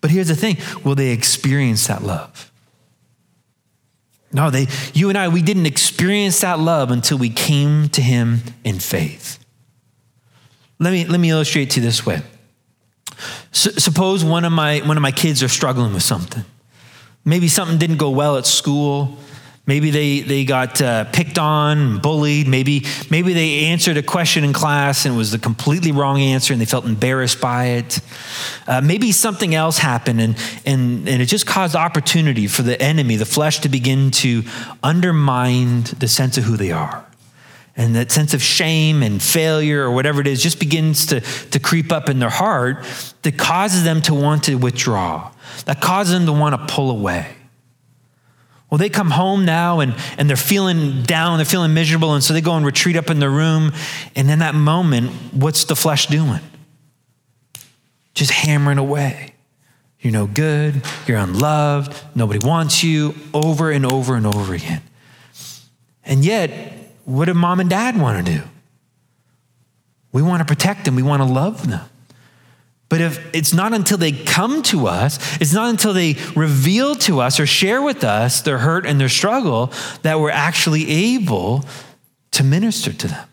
But 0.00 0.10
here's 0.10 0.28
the 0.28 0.36
thing 0.36 0.58
will 0.84 0.94
they 0.94 1.10
experience 1.10 1.86
that 1.86 2.02
love? 2.02 2.52
No, 4.34 4.50
they, 4.50 4.66
you 4.92 5.08
and 5.08 5.16
I, 5.16 5.28
we 5.28 5.42
didn't 5.42 5.66
experience 5.66 6.40
that 6.40 6.58
love 6.58 6.90
until 6.90 7.16
we 7.16 7.30
came 7.30 7.88
to 7.90 8.02
him 8.02 8.40
in 8.64 8.80
faith. 8.80 9.38
Let 10.80 10.90
me, 10.90 11.06
let 11.06 11.20
me 11.20 11.30
illustrate 11.30 11.70
to 11.70 11.80
you 11.80 11.86
this 11.86 12.04
way. 12.04 12.20
suppose 13.52 14.24
one 14.24 14.44
of, 14.44 14.52
my, 14.52 14.80
one 14.80 14.96
of 14.96 15.02
my 15.02 15.12
kids 15.12 15.40
are 15.44 15.48
struggling 15.48 15.94
with 15.94 16.02
something. 16.02 16.44
Maybe 17.24 17.46
something 17.46 17.78
didn't 17.78 17.98
go 17.98 18.10
well 18.10 18.36
at 18.36 18.44
school. 18.44 19.16
Maybe 19.66 19.90
they, 19.90 20.20
they 20.20 20.44
got 20.44 20.82
uh, 20.82 21.04
picked 21.04 21.38
on, 21.38 21.98
bullied. 21.98 22.46
Maybe, 22.46 22.84
maybe 23.10 23.32
they 23.32 23.64
answered 23.66 23.96
a 23.96 24.02
question 24.02 24.44
in 24.44 24.52
class 24.52 25.06
and 25.06 25.14
it 25.14 25.18
was 25.18 25.30
the 25.30 25.38
completely 25.38 25.90
wrong 25.90 26.20
answer 26.20 26.52
and 26.52 26.60
they 26.60 26.66
felt 26.66 26.84
embarrassed 26.84 27.40
by 27.40 27.66
it. 27.66 28.00
Uh, 28.66 28.82
maybe 28.82 29.10
something 29.10 29.54
else 29.54 29.78
happened 29.78 30.20
and, 30.20 30.36
and, 30.66 31.08
and 31.08 31.22
it 31.22 31.26
just 31.26 31.46
caused 31.46 31.74
opportunity 31.74 32.46
for 32.46 32.60
the 32.60 32.80
enemy, 32.80 33.16
the 33.16 33.24
flesh, 33.24 33.60
to 33.60 33.70
begin 33.70 34.10
to 34.10 34.42
undermine 34.82 35.84
the 35.98 36.08
sense 36.08 36.36
of 36.36 36.44
who 36.44 36.58
they 36.58 36.70
are. 36.70 37.06
And 37.74 37.96
that 37.96 38.12
sense 38.12 38.34
of 38.34 38.42
shame 38.42 39.02
and 39.02 39.20
failure 39.20 39.82
or 39.82 39.92
whatever 39.92 40.20
it 40.20 40.26
is 40.26 40.42
just 40.42 40.60
begins 40.60 41.06
to, 41.06 41.20
to 41.22 41.58
creep 41.58 41.90
up 41.90 42.10
in 42.10 42.18
their 42.18 42.30
heart 42.30 42.84
that 43.22 43.38
causes 43.38 43.82
them 43.82 44.02
to 44.02 44.14
want 44.14 44.44
to 44.44 44.56
withdraw, 44.56 45.32
that 45.64 45.80
causes 45.80 46.12
them 46.12 46.26
to 46.26 46.32
want 46.32 46.54
to 46.54 46.72
pull 46.72 46.90
away. 46.90 47.34
Well, 48.74 48.80
they 48.80 48.88
come 48.88 49.12
home 49.12 49.44
now 49.44 49.78
and, 49.78 49.94
and 50.18 50.28
they're 50.28 50.36
feeling 50.36 51.02
down, 51.02 51.38
they're 51.38 51.44
feeling 51.44 51.74
miserable, 51.74 52.14
and 52.14 52.24
so 52.24 52.34
they 52.34 52.40
go 52.40 52.56
and 52.56 52.66
retreat 52.66 52.96
up 52.96 53.08
in 53.08 53.20
their 53.20 53.30
room. 53.30 53.72
And 54.16 54.28
in 54.28 54.40
that 54.40 54.56
moment, 54.56 55.12
what's 55.32 55.62
the 55.62 55.76
flesh 55.76 56.08
doing? 56.08 56.40
Just 58.14 58.32
hammering 58.32 58.78
away. 58.78 59.34
You're 60.00 60.12
no 60.12 60.26
good, 60.26 60.82
you're 61.06 61.18
unloved, 61.18 61.94
nobody 62.16 62.44
wants 62.44 62.82
you, 62.82 63.14
over 63.32 63.70
and 63.70 63.86
over 63.86 64.16
and 64.16 64.26
over 64.26 64.54
again. 64.54 64.82
And 66.04 66.24
yet, 66.24 66.50
what 67.04 67.26
do 67.26 67.34
mom 67.34 67.60
and 67.60 67.70
dad 67.70 67.96
want 67.96 68.26
to 68.26 68.38
do? 68.38 68.42
We 70.10 70.20
want 70.20 70.40
to 70.40 70.52
protect 70.52 70.84
them, 70.84 70.96
we 70.96 71.04
want 71.04 71.22
to 71.22 71.28
love 71.28 71.68
them. 71.68 71.88
But 72.88 73.00
if 73.00 73.34
it's 73.34 73.52
not 73.52 73.72
until 73.72 73.98
they 73.98 74.12
come 74.12 74.62
to 74.64 74.86
us, 74.86 75.18
it's 75.40 75.52
not 75.52 75.70
until 75.70 75.92
they 75.92 76.16
reveal 76.36 76.94
to 76.96 77.20
us 77.20 77.40
or 77.40 77.46
share 77.46 77.82
with 77.82 78.04
us 78.04 78.42
their 78.42 78.58
hurt 78.58 78.86
and 78.86 79.00
their 79.00 79.08
struggle 79.08 79.72
that 80.02 80.20
we're 80.20 80.30
actually 80.30 80.88
able 81.14 81.64
to 82.32 82.44
minister 82.44 82.92
to 82.92 83.08
them. 83.08 83.28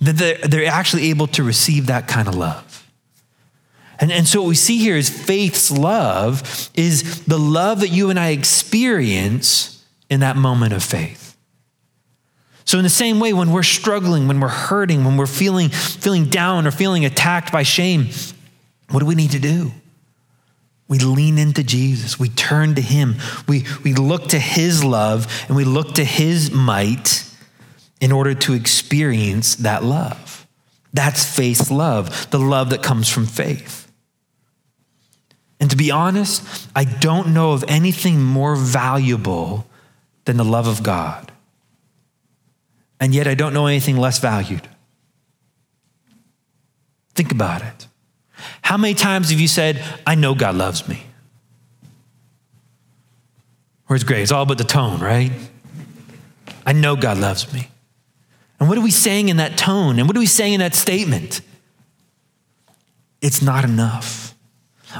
That 0.00 0.16
they're, 0.16 0.38
they're 0.38 0.66
actually 0.66 1.10
able 1.10 1.26
to 1.28 1.42
receive 1.42 1.86
that 1.86 2.08
kind 2.08 2.28
of 2.28 2.34
love. 2.34 2.86
And, 4.00 4.12
and 4.12 4.28
so 4.28 4.42
what 4.42 4.48
we 4.48 4.54
see 4.54 4.78
here 4.78 4.96
is 4.96 5.08
faith's 5.08 5.70
love 5.70 6.70
is 6.74 7.24
the 7.24 7.38
love 7.38 7.80
that 7.80 7.88
you 7.88 8.10
and 8.10 8.18
I 8.18 8.30
experience 8.30 9.84
in 10.08 10.20
that 10.20 10.36
moment 10.36 10.72
of 10.72 10.82
faith. 10.82 11.27
So, 12.68 12.76
in 12.76 12.84
the 12.84 12.90
same 12.90 13.18
way, 13.18 13.32
when 13.32 13.50
we're 13.50 13.62
struggling, 13.62 14.28
when 14.28 14.40
we're 14.40 14.48
hurting, 14.48 15.02
when 15.06 15.16
we're 15.16 15.24
feeling, 15.24 15.70
feeling 15.70 16.26
down 16.26 16.66
or 16.66 16.70
feeling 16.70 17.06
attacked 17.06 17.50
by 17.50 17.62
shame, 17.62 18.08
what 18.90 19.00
do 19.00 19.06
we 19.06 19.14
need 19.14 19.30
to 19.30 19.38
do? 19.38 19.72
We 20.86 20.98
lean 20.98 21.38
into 21.38 21.64
Jesus. 21.64 22.20
We 22.20 22.28
turn 22.28 22.74
to 22.74 22.82
Him. 22.82 23.16
We, 23.48 23.64
we 23.84 23.94
look 23.94 24.28
to 24.28 24.38
His 24.38 24.84
love 24.84 25.46
and 25.48 25.56
we 25.56 25.64
look 25.64 25.94
to 25.94 26.04
His 26.04 26.50
might 26.50 27.24
in 28.02 28.12
order 28.12 28.34
to 28.34 28.52
experience 28.52 29.54
that 29.56 29.82
love. 29.82 30.46
That's 30.92 31.24
faith's 31.24 31.70
love, 31.70 32.30
the 32.30 32.38
love 32.38 32.68
that 32.68 32.82
comes 32.82 33.08
from 33.08 33.24
faith. 33.24 33.90
And 35.58 35.70
to 35.70 35.76
be 35.76 35.90
honest, 35.90 36.68
I 36.76 36.84
don't 36.84 37.32
know 37.32 37.52
of 37.52 37.64
anything 37.66 38.22
more 38.22 38.56
valuable 38.56 39.66
than 40.26 40.36
the 40.36 40.44
love 40.44 40.66
of 40.66 40.82
God 40.82 41.32
and 43.00 43.14
yet 43.14 43.26
I 43.26 43.34
don't 43.34 43.54
know 43.54 43.66
anything 43.66 43.96
less 43.96 44.18
valued. 44.18 44.68
Think 47.14 47.32
about 47.32 47.62
it. 47.62 47.86
How 48.62 48.76
many 48.76 48.94
times 48.94 49.30
have 49.30 49.40
you 49.40 49.48
said, 49.48 49.82
I 50.06 50.14
know 50.14 50.34
God 50.34 50.54
loves 50.54 50.88
me? 50.88 51.02
Where's 53.86 54.04
great? 54.04 54.22
It's 54.22 54.32
all 54.32 54.42
about 54.42 54.58
the 54.58 54.64
tone, 54.64 55.00
right? 55.00 55.32
I 56.66 56.72
know 56.72 56.94
God 56.94 57.18
loves 57.18 57.52
me. 57.52 57.68
And 58.60 58.68
what 58.68 58.76
are 58.76 58.82
we 58.82 58.90
saying 58.90 59.28
in 59.28 59.38
that 59.38 59.56
tone? 59.56 59.98
And 59.98 60.06
what 60.06 60.16
are 60.16 60.20
we 60.20 60.26
saying 60.26 60.54
in 60.54 60.60
that 60.60 60.74
statement? 60.74 61.40
It's 63.20 63.40
not 63.40 63.64
enough. 63.64 64.34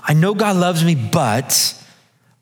I 0.02 0.14
know 0.14 0.34
God 0.34 0.56
loves 0.56 0.84
me, 0.84 0.94
but 0.94 1.74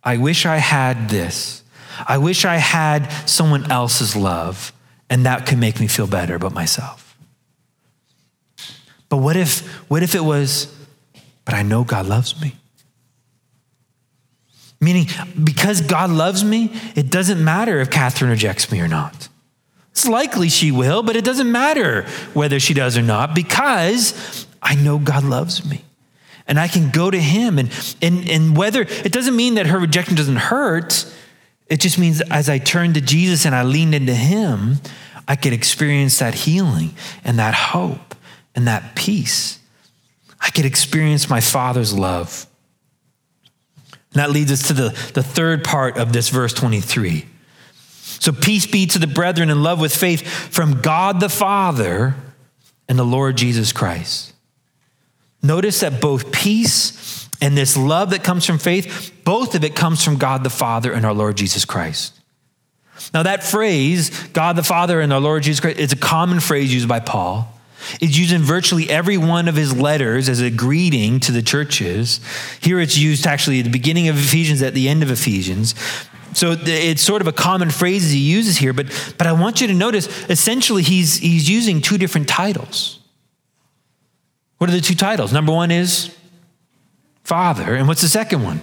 I 0.02 0.16
wish 0.18 0.46
I 0.46 0.58
had 0.58 1.08
this. 1.08 1.62
I 2.06 2.18
wish 2.18 2.44
I 2.44 2.56
had 2.56 3.10
someone 3.28 3.70
else's 3.70 4.14
love, 4.14 4.72
and 5.08 5.26
that 5.26 5.46
could 5.46 5.58
make 5.58 5.80
me 5.80 5.86
feel 5.86 6.06
better 6.06 6.34
about 6.34 6.52
myself. 6.52 7.16
But 9.08 9.18
what 9.18 9.36
if, 9.36 9.60
what 9.88 10.02
if 10.02 10.14
it 10.14 10.24
was, 10.24 10.74
but 11.44 11.54
I 11.54 11.62
know 11.62 11.84
God 11.84 12.06
loves 12.06 12.40
me? 12.40 12.56
Meaning, 14.80 15.06
because 15.42 15.80
God 15.80 16.10
loves 16.10 16.44
me, 16.44 16.72
it 16.94 17.10
doesn't 17.10 17.42
matter 17.42 17.80
if 17.80 17.90
Catherine 17.90 18.30
rejects 18.30 18.70
me 18.70 18.80
or 18.80 18.88
not. 18.88 19.28
It's 19.92 20.06
likely 20.06 20.50
she 20.50 20.70
will, 20.70 21.02
but 21.02 21.16
it 21.16 21.24
doesn't 21.24 21.50
matter 21.50 22.02
whether 22.34 22.60
she 22.60 22.74
does 22.74 22.98
or 22.98 23.02
not 23.02 23.34
because 23.34 24.46
I 24.60 24.74
know 24.74 24.98
God 24.98 25.24
loves 25.24 25.64
me. 25.64 25.82
And 26.46 26.60
I 26.60 26.68
can 26.68 26.90
go 26.90 27.10
to 27.10 27.18
Him. 27.18 27.58
And, 27.58 27.96
and, 28.02 28.28
and 28.28 28.56
whether 28.56 28.82
it 28.82 29.10
doesn't 29.10 29.34
mean 29.34 29.54
that 29.54 29.66
her 29.66 29.78
rejection 29.78 30.14
doesn't 30.14 30.36
hurt, 30.36 31.10
it 31.68 31.80
just 31.80 31.98
means 31.98 32.20
as 32.22 32.48
I 32.48 32.58
turned 32.58 32.94
to 32.94 33.00
Jesus 33.00 33.44
and 33.44 33.54
I 33.54 33.62
leaned 33.62 33.94
into 33.94 34.14
Him, 34.14 34.78
I 35.26 35.36
could 35.36 35.52
experience 35.52 36.18
that 36.20 36.34
healing 36.34 36.94
and 37.24 37.38
that 37.38 37.54
hope 37.54 38.14
and 38.54 38.68
that 38.68 38.94
peace. 38.94 39.58
I 40.40 40.50
could 40.50 40.64
experience 40.64 41.28
my 41.28 41.40
Father's 41.40 41.92
love. 41.92 42.46
And 44.12 44.22
that 44.22 44.30
leads 44.30 44.52
us 44.52 44.68
to 44.68 44.72
the, 44.72 45.10
the 45.14 45.22
third 45.22 45.64
part 45.64 45.98
of 45.98 46.12
this 46.12 46.28
verse 46.28 46.52
23. 46.52 47.26
So, 48.18 48.32
peace 48.32 48.66
be 48.66 48.86
to 48.86 48.98
the 48.98 49.06
brethren 49.06 49.50
in 49.50 49.62
love 49.62 49.80
with 49.80 49.94
faith 49.94 50.26
from 50.26 50.80
God 50.80 51.20
the 51.20 51.28
Father 51.28 52.14
and 52.88 52.98
the 52.98 53.04
Lord 53.04 53.36
Jesus 53.36 53.72
Christ. 53.72 54.32
Notice 55.42 55.80
that 55.80 56.00
both 56.00 56.32
peace 56.32 56.95
and 57.40 57.56
this 57.56 57.76
love 57.76 58.10
that 58.10 58.24
comes 58.24 58.46
from 58.46 58.58
faith, 58.58 59.12
both 59.24 59.54
of 59.54 59.64
it 59.64 59.74
comes 59.74 60.02
from 60.02 60.16
God 60.16 60.44
the 60.44 60.50
Father 60.50 60.92
and 60.92 61.04
our 61.04 61.14
Lord 61.14 61.36
Jesus 61.36 61.64
Christ. 61.64 62.14
Now, 63.12 63.22
that 63.24 63.44
phrase, 63.44 64.10
God 64.28 64.56
the 64.56 64.62
Father 64.62 65.00
and 65.00 65.12
our 65.12 65.20
Lord 65.20 65.42
Jesus 65.42 65.60
Christ, 65.60 65.78
is 65.78 65.92
a 65.92 65.96
common 65.96 66.40
phrase 66.40 66.72
used 66.72 66.88
by 66.88 67.00
Paul. 67.00 67.52
It's 68.00 68.16
used 68.16 68.32
in 68.32 68.42
virtually 68.42 68.88
every 68.88 69.18
one 69.18 69.48
of 69.48 69.54
his 69.54 69.76
letters 69.76 70.28
as 70.28 70.40
a 70.40 70.50
greeting 70.50 71.20
to 71.20 71.32
the 71.32 71.42
churches. 71.42 72.20
Here 72.60 72.80
it's 72.80 72.96
used 72.96 73.26
actually 73.26 73.60
at 73.60 73.64
the 73.64 73.70
beginning 73.70 74.08
of 74.08 74.16
Ephesians, 74.16 74.62
at 74.62 74.74
the 74.74 74.88
end 74.88 75.02
of 75.02 75.10
Ephesians. 75.10 75.74
So 76.32 76.56
it's 76.58 77.02
sort 77.02 77.22
of 77.22 77.28
a 77.28 77.32
common 77.32 77.70
phrase 77.70 78.10
he 78.10 78.18
uses 78.18 78.56
here, 78.56 78.72
but, 78.72 78.86
but 79.16 79.26
I 79.26 79.32
want 79.32 79.60
you 79.60 79.68
to 79.68 79.74
notice 79.74 80.06
essentially 80.28 80.82
he's, 80.82 81.16
he's 81.16 81.48
using 81.48 81.80
two 81.80 81.96
different 81.96 82.28
titles. 82.28 83.00
What 84.58 84.68
are 84.68 84.72
the 84.72 84.80
two 84.80 84.94
titles? 84.94 85.32
Number 85.32 85.52
one 85.52 85.70
is 85.70 86.14
Father, 87.26 87.74
and 87.74 87.88
what's 87.88 88.02
the 88.02 88.08
second 88.08 88.44
one? 88.44 88.60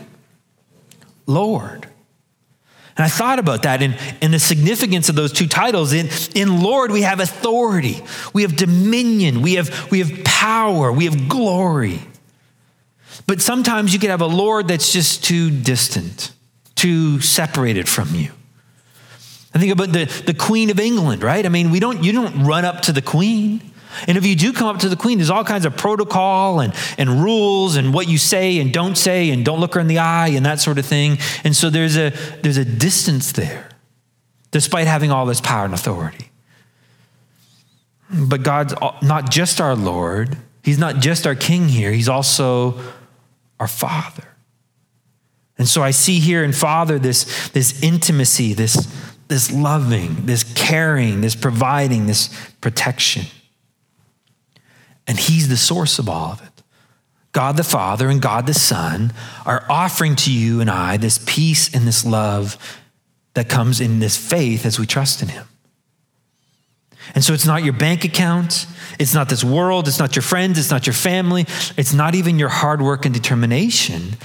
Lord. 1.25 1.85
And 2.95 3.03
I 3.03 3.09
thought 3.09 3.37
about 3.37 3.63
that 3.63 3.81
and, 3.81 3.97
and 4.21 4.33
the 4.33 4.39
significance 4.39 5.09
of 5.09 5.15
those 5.15 5.33
two 5.33 5.47
titles. 5.47 5.91
In, 5.91 6.07
in 6.33 6.63
Lord, 6.63 6.89
we 6.89 7.01
have 7.01 7.19
authority, 7.19 8.01
we 8.31 8.43
have 8.43 8.55
dominion, 8.55 9.41
we 9.41 9.55
have, 9.55 9.91
we 9.91 9.99
have 9.99 10.23
power, 10.23 10.93
we 10.93 11.03
have 11.03 11.27
glory. 11.27 11.99
But 13.27 13.41
sometimes 13.41 13.91
you 13.91 13.99
could 13.99 14.11
have 14.11 14.21
a 14.21 14.27
Lord 14.27 14.69
that's 14.69 14.93
just 14.93 15.25
too 15.25 15.51
distant 15.51 16.31
too 16.75 17.19
separated 17.19 17.89
from 17.89 18.15
you. 18.15 18.31
I 19.53 19.59
think 19.59 19.73
about 19.73 19.91
the, 19.91 20.05
the 20.25 20.33
Queen 20.33 20.69
of 20.69 20.79
England, 20.79 21.21
right? 21.21 21.45
I 21.45 21.49
mean, 21.49 21.69
we 21.69 21.81
don't, 21.81 22.01
you 22.01 22.13
don't 22.13 22.45
run 22.45 22.63
up 22.63 22.83
to 22.83 22.93
the 22.93 23.01
Queen. 23.01 23.72
And 24.07 24.17
if 24.17 24.25
you 24.25 24.35
do 24.35 24.53
come 24.53 24.67
up 24.67 24.79
to 24.79 24.89
the 24.89 24.95
Queen, 24.95 25.17
there's 25.17 25.29
all 25.29 25.43
kinds 25.43 25.65
of 25.65 25.75
protocol 25.77 26.59
and, 26.59 26.73
and 26.97 27.23
rules 27.23 27.75
and 27.75 27.93
what 27.93 28.07
you 28.07 28.17
say 28.17 28.59
and 28.59 28.73
don't 28.73 28.95
say 28.95 29.29
and 29.29 29.43
don't 29.43 29.59
look 29.59 29.75
her 29.75 29.79
in 29.79 29.87
the 29.87 29.99
eye 29.99 30.29
and 30.29 30.45
that 30.45 30.59
sort 30.59 30.77
of 30.77 30.85
thing. 30.85 31.17
And 31.43 31.55
so 31.55 31.69
there's 31.69 31.97
a, 31.97 32.11
there's 32.41 32.57
a 32.57 32.65
distance 32.65 33.31
there, 33.31 33.69
despite 34.51 34.87
having 34.87 35.11
all 35.11 35.25
this 35.25 35.41
power 35.41 35.65
and 35.65 35.73
authority. 35.73 36.29
But 38.09 38.43
God's 38.43 38.73
not 39.01 39.31
just 39.31 39.59
our 39.59 39.75
Lord, 39.75 40.37
He's 40.63 40.77
not 40.77 40.99
just 40.99 41.27
our 41.27 41.35
King 41.35 41.67
here, 41.67 41.91
He's 41.91 42.09
also 42.09 42.79
our 43.59 43.67
Father. 43.67 44.27
And 45.57 45.67
so 45.67 45.83
I 45.83 45.91
see 45.91 46.19
here 46.19 46.43
in 46.43 46.51
Father 46.51 46.97
this, 46.97 47.49
this 47.49 47.81
intimacy, 47.83 48.53
this, 48.53 48.87
this 49.27 49.51
loving, 49.51 50.25
this 50.25 50.43
caring, 50.55 51.21
this 51.21 51.35
providing, 51.35 52.07
this 52.07 52.29
protection. 52.59 53.25
And 55.07 55.19
He's 55.19 55.47
the 55.47 55.57
source 55.57 55.99
of 55.99 56.09
all 56.09 56.31
of 56.31 56.41
it. 56.41 56.63
God 57.31 57.57
the 57.57 57.63
Father 57.63 58.09
and 58.09 58.21
God 58.21 58.45
the 58.45 58.53
Son 58.53 59.11
are 59.45 59.65
offering 59.69 60.15
to 60.17 60.31
you 60.31 60.61
and 60.61 60.69
I 60.69 60.97
this 60.97 61.23
peace 61.25 61.73
and 61.73 61.87
this 61.87 62.05
love 62.05 62.57
that 63.33 63.49
comes 63.49 63.81
in 63.81 63.99
this 63.99 64.15
faith 64.15 64.65
as 64.65 64.79
we 64.79 64.85
trust 64.85 65.21
in 65.21 65.29
Him. 65.29 65.47
And 67.15 67.23
so 67.23 67.33
it's 67.33 67.45
not 67.45 67.63
your 67.63 67.73
bank 67.73 68.05
account, 68.05 68.65
it's 68.99 69.13
not 69.13 69.29
this 69.29 69.43
world, 69.43 69.87
it's 69.87 69.99
not 69.99 70.15
your 70.15 70.23
friends, 70.23 70.57
it's 70.57 70.71
not 70.71 70.87
your 70.87 70.93
family, 70.93 71.45
it's 71.75 71.93
not 71.93 72.15
even 72.15 72.39
your 72.39 72.49
hard 72.49 72.81
work 72.81 73.05
and 73.05 73.13
determination 73.13 74.15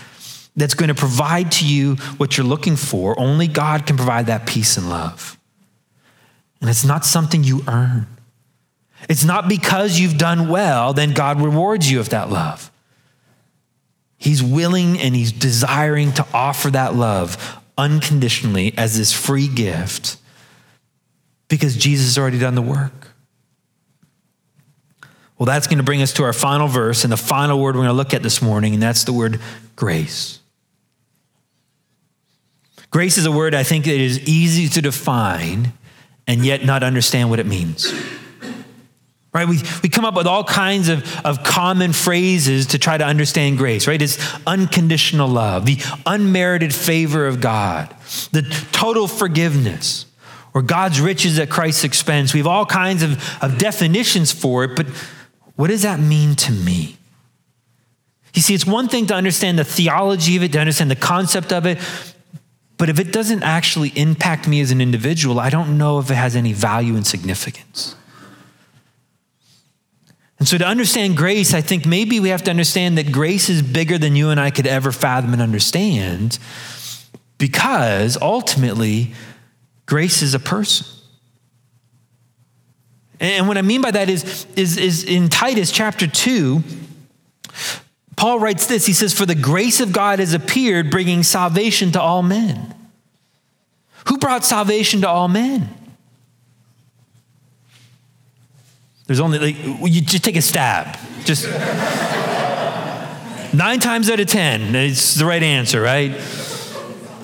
that's 0.55 0.75
going 0.75 0.89
to 0.89 0.95
provide 0.95 1.51
to 1.53 1.67
you 1.67 1.97
what 2.19 2.37
you're 2.37 2.47
looking 2.47 2.77
for. 2.77 3.19
Only 3.19 3.47
God 3.47 3.87
can 3.87 3.97
provide 3.97 4.27
that 4.27 4.47
peace 4.47 4.77
and 4.77 4.89
love. 4.91 5.39
And 6.61 6.69
it's 6.69 6.85
not 6.85 7.05
something 7.05 7.45
you 7.45 7.63
earn. 7.69 8.07
It's 9.09 9.25
not 9.25 9.49
because 9.49 9.99
you've 9.99 10.19
done 10.19 10.49
well, 10.49 10.93
then 10.93 11.13
God 11.13 11.41
rewards 11.41 11.91
you 11.91 11.99
of 11.99 12.11
that 12.11 12.31
love. 12.31 12.71
He's 14.19 14.43
willing 14.43 14.99
and 14.99 15.15
he's 15.15 15.33
desiring 15.33 16.13
to 16.15 16.27
offer 16.35 16.71
that 16.71 16.95
love 16.95 17.59
unconditionally 17.79 18.75
as 18.77 18.99
this 18.99 19.13
free 19.13 19.49
gift 19.49 20.17
because 21.49 21.77
Jesus 21.77 22.07
has 22.07 22.19
already 22.19 22.39
done 22.39 22.55
the 22.55 22.63
work. 22.63 23.09
Well, 25.39 25.47
that's 25.47 25.69
going 25.69 25.79
to 25.79 25.85
bring 25.85 26.03
us 26.03 26.13
to 26.15 26.25
our 26.25 26.33
final 26.33 26.67
verse 26.67 27.05
and 27.05 27.13
the 27.13 27.17
final 27.17 27.61
word 27.61 27.77
we're 27.77 27.83
going 27.83 27.89
to 27.89 27.93
look 27.93 28.13
at 28.13 28.25
this 28.25 28.43
morning, 28.43 28.75
and 28.75 28.83
that's 28.83 29.05
the 29.05 29.13
word 29.13 29.41
grace. 29.77 30.41
Grace 32.91 33.19
is 33.19 33.25
a 33.25 33.31
word 33.31 33.55
I 33.55 33.63
think 33.63 33.85
that 33.85 33.95
is 33.95 34.19
easy 34.29 34.69
to 34.69 34.83
define 34.83 35.73
and 36.27 36.45
yet 36.45 36.65
not 36.65 36.83
understand 36.83 37.31
what 37.31 37.39
it 37.39 37.47
means. 37.47 37.93
Right? 39.39 39.49
We, 39.49 39.61
we 39.85 39.89
come 39.89 40.05
up 40.05 40.15
with 40.15 40.27
all 40.27 40.43
kinds 40.43 40.89
of, 40.89 41.25
of 41.25 41.45
common 41.45 41.93
phrases 41.93 42.67
to 42.69 42.79
try 42.79 42.99
to 42.99 43.05
understand 43.05 43.57
grace, 43.57 43.87
right? 43.87 44.03
It's 44.03 44.19
unconditional 44.49 45.29
love, 45.29 45.65
the 45.65 45.79
unmerited 46.07 46.75
favor 46.75 47.25
of 47.25 47.41
God, 47.41 47.89
the 48.33 48.43
total 48.73 49.07
forgiveness, 49.07 50.07
or 50.55 50.63
God's 50.63 51.01
riches 51.01 51.39
at 51.39 51.51
Christ's 51.51 51.85
expense. 51.85 52.35
We 52.35 52.41
have 52.41 52.49
all 52.49 52.67
kinds 52.67 53.05
of, 53.05 53.13
of 53.41 53.59
definitions 53.59 54.33
for 54.33 54.65
it, 54.65 54.75
but 54.75 54.89
what 55.55 55.69
does 55.69 55.83
that 55.83 56.01
mean 56.01 56.35
to 56.35 56.51
me? 56.51 56.97
You 58.35 58.43
see, 58.43 58.55
it's 58.55 58.67
one 58.67 58.89
thing 58.89 59.07
to 59.07 59.15
understand 59.15 59.57
the 59.57 59.65
theology 59.65 60.37
of 60.37 60.43
it, 60.43 60.53
to 60.53 60.59
understand 60.59 60.91
the 60.91 60.97
concept 60.97 61.53
of 61.53 61.65
it, 61.65 61.79
but 62.77 62.89
if 62.89 62.99
it 62.99 63.13
doesn't 63.13 63.45
actually 63.45 63.91
impact 63.91 64.49
me 64.49 64.61
as 64.61 64.73
an 64.73 64.81
individual, 64.81 65.39
I 65.39 65.51
don't 65.51 65.79
know 65.79 66.01
if 66.01 66.11
it 66.11 66.15
has 66.15 66.35
any 66.35 66.53
value 66.53 66.97
and 66.97 67.07
significance. 67.07 67.95
And 70.39 70.47
so, 70.47 70.57
to 70.57 70.67
understand 70.67 71.17
grace, 71.17 71.53
I 71.53 71.61
think 71.61 71.85
maybe 71.85 72.21
we 72.21 72.29
have 72.29 72.45
to 72.45 72.51
understand 72.51 72.97
that 72.99 73.11
grace 73.11 73.49
is 73.49 73.61
bigger 73.61 73.99
than 73.99 74.15
you 74.15 74.31
and 74.31 74.39
I 74.39 74.51
could 74.51 74.67
ever 74.67 74.93
fathom 74.93 75.33
and 75.33 75.43
understand 75.43 76.39
because 77.39 78.17
ultimately, 78.21 79.15
grace 79.87 80.23
is 80.23 80.35
a 80.35 80.39
person. 80.39 80.87
And 83.21 83.49
what 83.49 83.59
I 83.59 83.63
mean 83.63 83.81
by 83.81 83.91
that 83.91 84.09
is, 84.09 84.47
is, 84.55 84.77
is 84.77 85.05
in 85.05 85.29
Titus 85.29 85.73
chapter 85.73 86.07
2, 86.07 86.63
Paul 88.17 88.39
writes 88.39 88.67
this 88.67 88.87
He 88.87 88.93
says, 88.93 89.13
For 89.13 89.27
the 89.27 89.35
grace 89.35 89.81
of 89.81 89.93
God 89.93 90.19
has 90.19 90.35
appeared, 90.35 90.91
bringing 90.91 91.23
salvation 91.23 91.93
to 91.93 92.01
all 92.01 92.23
men. 92.23 92.75
Who 94.09 94.19
brought 94.19 94.45
salvation 94.45 95.01
to 95.03 95.09
all 95.09 95.29
men? 95.29 95.69
There's 99.09 99.21
only, 99.21 99.39
like, 99.39 99.57
you 99.91 100.03
just 100.03 100.23
take 100.23 100.37
a 100.37 100.43
stab. 100.43 100.99
Just 101.25 101.49
nine 103.55 103.81
times 103.81 104.11
out 104.11 104.21
of 104.21 104.27
10, 104.27 104.75
it's 104.75 105.15
the 105.15 105.25
right 105.25 105.43
answer, 105.43 105.81
right? 105.81 106.13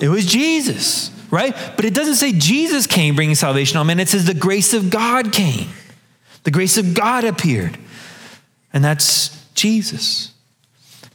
It 0.01 0.09
was 0.09 0.25
Jesus, 0.25 1.11
right? 1.29 1.55
But 1.75 1.85
it 1.85 1.93
doesn't 1.93 2.15
say 2.15 2.31
Jesus 2.31 2.87
came 2.87 3.15
bringing 3.15 3.35
salvation 3.35 3.77
on 3.77 3.85
men. 3.85 3.99
It 3.99 4.09
says 4.09 4.25
the 4.25 4.33
grace 4.33 4.73
of 4.73 4.89
God 4.89 5.31
came. 5.31 5.69
The 6.43 6.49
grace 6.49 6.77
of 6.77 6.95
God 6.95 7.23
appeared. 7.23 7.77
And 8.73 8.83
that's 8.83 9.45
Jesus. 9.53 10.33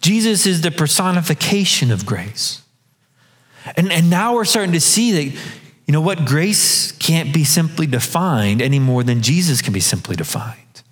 Jesus 0.00 0.46
is 0.46 0.60
the 0.60 0.70
personification 0.70 1.90
of 1.90 2.06
grace. 2.06 2.62
And, 3.76 3.90
and 3.90 4.08
now 4.08 4.34
we're 4.34 4.44
starting 4.44 4.72
to 4.72 4.80
see 4.80 5.30
that, 5.30 5.40
you 5.90 5.92
know 5.92 6.00
what, 6.00 6.24
grace 6.24 6.92
can't 6.92 7.34
be 7.34 7.42
simply 7.42 7.84
defined 7.84 8.62
any 8.62 8.78
more 8.78 9.02
than 9.02 9.22
Jesus 9.22 9.60
can 9.60 9.72
be 9.72 9.80
simply 9.80 10.14
defined. 10.14 10.84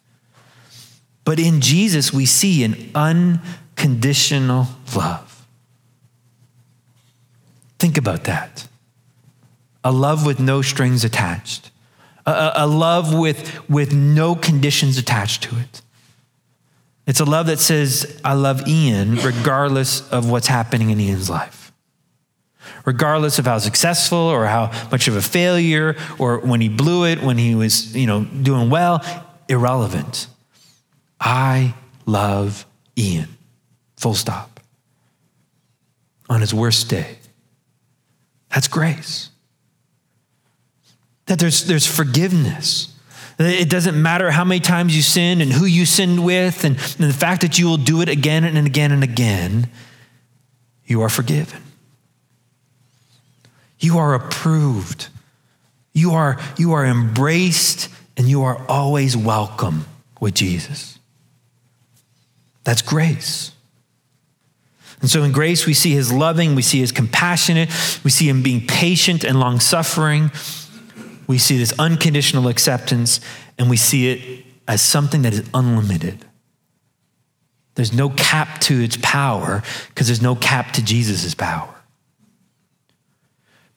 But 1.25 1.39
in 1.39 1.61
Jesus, 1.61 2.13
we 2.13 2.27
see 2.27 2.65
an 2.65 2.91
unconditional 2.97 4.67
love. 4.97 5.47
Think 7.79 7.97
about 7.97 8.25
that. 8.25 8.67
a 9.85 9.93
love 9.93 10.27
with 10.27 10.41
no 10.41 10.63
strings 10.63 11.05
attached, 11.05 11.71
a, 12.27 12.51
a 12.57 12.67
love 12.67 13.17
with, 13.17 13.71
with 13.71 13.95
no 13.95 14.35
conditions 14.35 14.99
attached 14.99 15.45
to 15.45 15.61
it. 15.61 15.81
It's 17.07 17.21
a 17.21 17.25
love 17.25 17.47
that 17.47 17.61
says, 17.61 18.21
I 18.25 18.33
love 18.33 18.67
Ian 18.67 19.15
regardless 19.15 20.11
of 20.11 20.29
what's 20.29 20.49
happening 20.49 20.91
in 20.91 20.99
Ian's 20.99 21.31
life. 21.31 21.58
Regardless 22.85 23.39
of 23.39 23.47
how 23.47 23.59
successful 23.59 24.19
or 24.19 24.47
how 24.47 24.71
much 24.91 25.09
of 25.09 25.17
a 25.17 25.23
failure 25.23 25.97
or 26.19 26.39
when 26.39 26.61
he 26.61 26.69
blew 26.69 27.05
it, 27.05 27.23
when 27.23 27.39
he 27.39 27.55
was, 27.55 27.97
you 27.97 28.07
know, 28.07 28.25
doing 28.25 28.71
well, 28.71 29.05
irrelevant. 29.49 30.27
I 31.21 31.75
love 32.07 32.67
Ian. 32.97 33.37
Full 33.97 34.15
stop. 34.15 34.61
On 36.31 36.41
his 36.41 36.53
worst 36.55 36.89
day. 36.89 37.19
That's 38.51 38.69
grace. 38.69 39.31
That 41.27 41.39
there's, 41.39 41.65
there's 41.65 41.87
forgiveness. 41.87 42.95
It 43.39 43.71
doesn't 43.71 44.01
matter 44.01 44.31
how 44.33 44.45
many 44.45 44.61
times 44.61 44.97
you 44.97 45.03
sin 45.03 45.41
and 45.41 45.53
who 45.53 45.65
you 45.65 45.87
sinned 45.87 46.25
with, 46.25 46.65
and, 46.65 46.77
and 46.77 47.09
the 47.09 47.13
fact 47.13 47.43
that 47.43 47.57
you 47.57 47.67
will 47.67 47.77
do 47.77 48.01
it 48.01 48.09
again 48.09 48.43
and 48.43 48.67
again 48.67 48.91
and 48.91 49.05
again, 49.05 49.69
you 50.85 51.03
are 51.03 51.09
forgiven. 51.09 51.63
You 53.81 53.99
are 53.99 54.15
approved. 54.15 55.09
You 55.93 56.13
are, 56.13 56.39
you 56.57 56.73
are 56.73 56.85
embraced, 56.85 57.89
and 58.17 58.29
you 58.29 58.43
are 58.43 58.65
always 58.69 59.17
welcome 59.17 59.87
with 60.21 60.35
Jesus. 60.35 60.99
That's 62.65 62.83
grace. 62.83 63.53
And 65.01 65.09
so 65.09 65.23
in 65.23 65.33
grace, 65.33 65.67
we 65.67 65.75
see 65.75 65.93
his 65.93 66.13
loving, 66.13 66.55
we 66.55 66.63
see 66.63 66.81
his 66.81 66.93
compassionate, 66.93 67.69
we 68.05 68.11
see 68.11 68.29
him 68.29 68.43
being 68.43 68.67
patient 68.67 69.25
and 69.25 69.39
long 69.39 69.61
suffering. 69.61 70.31
We 71.29 71.39
see 71.39 71.59
this 71.59 71.75
unconditional 71.79 72.49
acceptance, 72.49 73.21
and 73.59 73.69
we 73.69 73.77
see 73.77 74.11
it 74.11 74.45
as 74.67 74.81
something 74.81 75.23
that 75.23 75.35
is 75.35 75.49
unlimited. 75.53 76.25
There's 77.75 77.93
no 77.93 78.09
cap 78.11 78.61
to 78.63 78.83
its 78.83 78.97
power 79.03 79.63
because 79.89 80.09
there's 80.09 80.23
no 80.23 80.35
cap 80.35 80.73
to 80.73 80.85
Jesus' 80.85 81.35
power. 81.35 81.73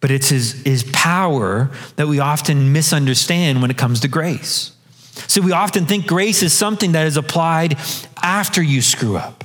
But 0.01 0.11
it's 0.11 0.29
his, 0.29 0.63
his 0.63 0.83
power 0.91 1.71
that 1.95 2.07
we 2.07 2.19
often 2.19 2.73
misunderstand 2.73 3.61
when 3.61 3.71
it 3.71 3.77
comes 3.77 4.01
to 4.01 4.07
grace. 4.07 4.71
So 5.27 5.41
we 5.41 5.51
often 5.51 5.85
think 5.85 6.07
grace 6.07 6.43
is 6.43 6.53
something 6.53 6.93
that 6.93 7.07
is 7.07 7.17
applied 7.17 7.77
after 8.21 8.61
you 8.61 8.81
screw 8.81 9.15
up. 9.15 9.43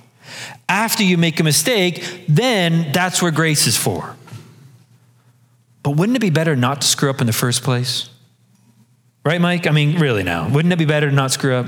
After 0.69 1.03
you 1.03 1.19
make 1.19 1.39
a 1.39 1.45
mistake, 1.45 2.25
then 2.29 2.91
that's 2.93 3.23
where 3.23 3.31
grace 3.31 3.67
is 3.67 3.77
for. 3.77 4.17
But 5.83 5.91
wouldn't 5.91 6.17
it 6.17 6.21
be 6.21 6.31
better 6.31 6.57
not 6.57 6.81
to 6.81 6.87
screw 6.87 7.11
up 7.11 7.21
in 7.21 7.27
the 7.27 7.33
first 7.33 7.63
place? 7.63 8.11
Right, 9.25 9.41
Mike? 9.41 9.67
I 9.67 9.71
mean, 9.71 9.99
really 10.01 10.23
now. 10.23 10.49
Wouldn't 10.49 10.73
it 10.73 10.79
be 10.79 10.85
better 10.85 11.09
to 11.11 11.15
not 11.15 11.31
screw 11.33 11.55
up? 11.55 11.67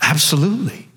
Absolutely. 0.00 0.88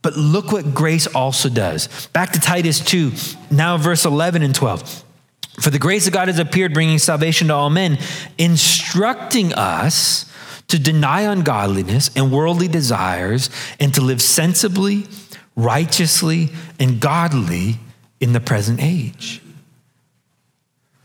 But 0.00 0.16
look 0.16 0.52
what 0.52 0.74
grace 0.74 1.06
also 1.06 1.48
does. 1.48 2.06
Back 2.08 2.32
to 2.32 2.40
Titus 2.40 2.80
2, 2.80 3.12
now 3.50 3.76
verse 3.76 4.04
11 4.04 4.42
and 4.42 4.54
12. 4.54 5.04
For 5.60 5.70
the 5.70 5.78
grace 5.78 6.06
of 6.06 6.12
God 6.12 6.28
has 6.28 6.38
appeared, 6.38 6.72
bringing 6.72 6.98
salvation 6.98 7.48
to 7.48 7.54
all 7.54 7.70
men, 7.70 7.98
instructing 8.36 9.52
us 9.54 10.24
to 10.68 10.78
deny 10.78 11.22
ungodliness 11.22 12.10
and 12.14 12.30
worldly 12.30 12.68
desires, 12.68 13.50
and 13.80 13.92
to 13.94 14.00
live 14.00 14.22
sensibly, 14.22 15.06
righteously, 15.56 16.50
and 16.78 17.00
godly 17.00 17.78
in 18.20 18.32
the 18.32 18.40
present 18.40 18.80
age. 18.82 19.42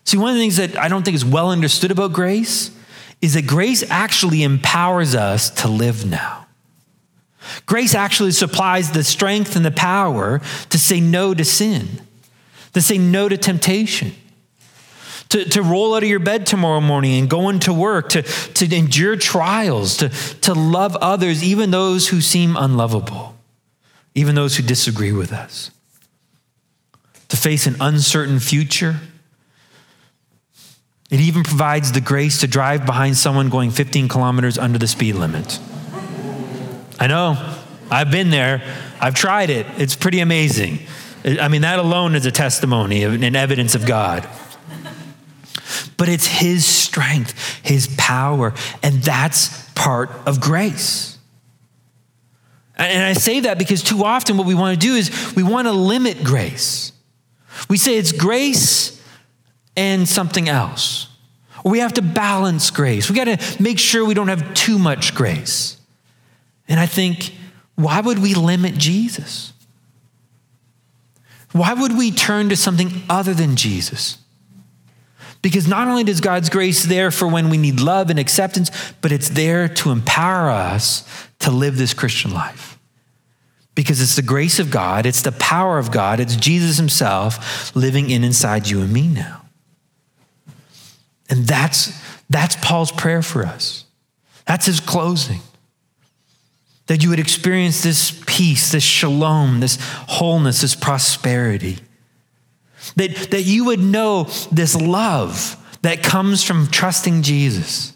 See, 0.05 0.17
one 0.17 0.29
of 0.29 0.35
the 0.35 0.41
things 0.41 0.57
that 0.57 0.77
I 0.77 0.89
don't 0.89 1.03
think 1.03 1.15
is 1.15 1.25
well 1.25 1.49
understood 1.49 1.91
about 1.91 2.13
grace 2.13 2.71
is 3.21 3.35
that 3.35 3.47
grace 3.47 3.83
actually 3.89 4.43
empowers 4.43 5.15
us 5.15 5.49
to 5.61 5.69
live 5.69 6.05
now. 6.05 6.45
Grace 7.65 7.95
actually 7.95 8.31
supplies 8.31 8.91
the 8.91 9.03
strength 9.03 9.55
and 9.55 9.65
the 9.65 9.71
power 9.71 10.41
to 10.69 10.77
say 10.77 10.99
no 10.99 11.33
to 11.33 11.45
sin, 11.45 12.01
to 12.73 12.81
say 12.81 12.97
no 12.97 13.29
to 13.29 13.37
temptation 13.37 14.13
to, 15.33 15.45
to 15.49 15.63
roll 15.63 15.95
out 15.95 16.03
of 16.03 16.09
your 16.09 16.19
bed 16.19 16.45
tomorrow 16.45 16.79
morning 16.79 17.19
and 17.19 17.27
go 17.27 17.49
into 17.49 17.73
work, 17.73 18.09
to, 18.09 18.21
to 18.21 18.75
endure 18.75 19.15
trials, 19.15 19.97
to, 19.97 20.09
to 20.41 20.53
love 20.53 20.95
others, 20.97 21.43
even 21.43 21.71
those 21.71 22.09
who 22.09 22.21
seem 22.21 22.55
unlovable, 22.55 23.35
even 24.13 24.35
those 24.35 24.57
who 24.57 24.63
disagree 24.63 25.11
with 25.11 25.33
us, 25.33 25.71
to 27.29 27.35
face 27.35 27.65
an 27.65 27.75
uncertain 27.81 28.39
future. 28.39 28.97
It 31.09 31.19
even 31.19 31.41
provides 31.43 31.91
the 31.93 32.01
grace 32.01 32.41
to 32.41 32.47
drive 32.47 32.85
behind 32.85 33.17
someone 33.17 33.49
going 33.49 33.71
15 33.71 34.07
kilometers 34.09 34.59
under 34.59 34.77
the 34.77 34.87
speed 34.87 35.15
limit. 35.15 35.59
I 36.99 37.07
know, 37.07 37.57
I've 37.89 38.11
been 38.11 38.29
there, 38.29 38.61
I've 39.01 39.15
tried 39.15 39.49
it, 39.49 39.65
it's 39.77 39.95
pretty 39.95 40.19
amazing. 40.19 40.77
I 41.25 41.47
mean, 41.47 41.61
that 41.61 41.79
alone 41.79 42.13
is 42.13 42.27
a 42.27 42.31
testimony 42.31 43.01
and 43.03 43.35
evidence 43.35 43.73
of 43.73 43.87
God 43.87 44.27
but 46.03 46.09
it's 46.09 46.27
His 46.27 46.65
strength, 46.65 47.61
His 47.63 47.87
power, 47.95 48.53
and 48.83 49.01
that's 49.01 49.69
part 49.69 50.09
of 50.25 50.41
grace. 50.41 51.17
And 52.75 53.05
I 53.05 53.13
say 53.13 53.39
that 53.39 53.57
because 53.57 53.81
too 53.81 54.03
often 54.03 54.35
what 54.35 54.45
we 54.45 54.53
want 54.53 54.77
to 54.77 54.85
do 54.85 54.95
is 54.95 55.33
we 55.33 55.43
want 55.43 55.69
to 55.69 55.71
limit 55.71 56.21
grace. 56.21 56.91
We 57.69 57.77
say 57.77 57.95
it's 57.95 58.11
grace 58.11 59.01
and 59.77 60.05
something 60.05 60.49
else. 60.49 61.07
Or 61.63 61.71
we 61.71 61.79
have 61.79 61.93
to 61.93 62.01
balance 62.01 62.69
grace. 62.69 63.09
We 63.09 63.15
got 63.15 63.39
to 63.39 63.63
make 63.63 63.79
sure 63.79 64.03
we 64.03 64.13
don't 64.13 64.27
have 64.27 64.53
too 64.53 64.77
much 64.77 65.15
grace. 65.15 65.77
And 66.67 66.81
I 66.81 66.85
think, 66.85 67.33
why 67.75 68.01
would 68.01 68.19
we 68.19 68.33
limit 68.33 68.73
Jesus? 68.73 69.53
Why 71.53 71.73
would 71.73 71.97
we 71.97 72.11
turn 72.11 72.49
to 72.49 72.57
something 72.57 73.03
other 73.09 73.33
than 73.33 73.55
Jesus? 73.55 74.17
Because 75.43 75.67
not 75.67 75.87
only 75.87 76.03
does 76.03 76.21
God's 76.21 76.49
grace 76.49 76.83
there 76.83 77.11
for 77.11 77.27
when 77.27 77.49
we 77.49 77.57
need 77.57 77.79
love 77.79 78.09
and 78.09 78.17
acceptance, 78.17 78.71
but 79.01 79.11
it's 79.11 79.29
there 79.29 79.67
to 79.67 79.91
empower 79.91 80.49
us 80.49 81.07
to 81.39 81.51
live 81.51 81.77
this 81.77 81.93
Christian 81.93 82.33
life. 82.33 82.79
Because 83.75 84.01
it's 84.01 84.15
the 84.15 84.23
grace 84.23 84.57
of 84.57 84.71
God, 84.71 85.05
it's 85.05 85.21
the 85.21 85.31
power 85.33 85.77
of 85.77 85.91
God, 85.91 86.19
it's 86.19 86.35
Jesus 86.35 86.77
Himself 86.77 87.75
living 87.75 88.09
in 88.09 88.23
inside 88.23 88.67
you 88.67 88.81
and 88.81 88.91
me 88.91 89.07
now. 89.07 89.41
And 91.29 91.45
that's, 91.45 91.91
that's 92.29 92.55
Paul's 92.57 92.91
prayer 92.91 93.21
for 93.21 93.45
us. 93.45 93.85
That's 94.45 94.65
his 94.65 94.79
closing. 94.79 95.39
That 96.87 97.01
you 97.01 97.09
would 97.09 97.19
experience 97.19 97.81
this 97.81 98.21
peace, 98.25 98.71
this 98.71 98.83
shalom, 98.83 99.59
this 99.59 99.77
wholeness, 99.81 100.61
this 100.61 100.75
prosperity. 100.75 101.79
That, 102.95 103.31
that 103.31 103.43
you 103.43 103.65
would 103.65 103.79
know 103.79 104.25
this 104.51 104.75
love 104.75 105.57
that 105.81 106.01
comes 106.01 106.43
from 106.43 106.67
trusting 106.67 107.21
Jesus. 107.21 107.93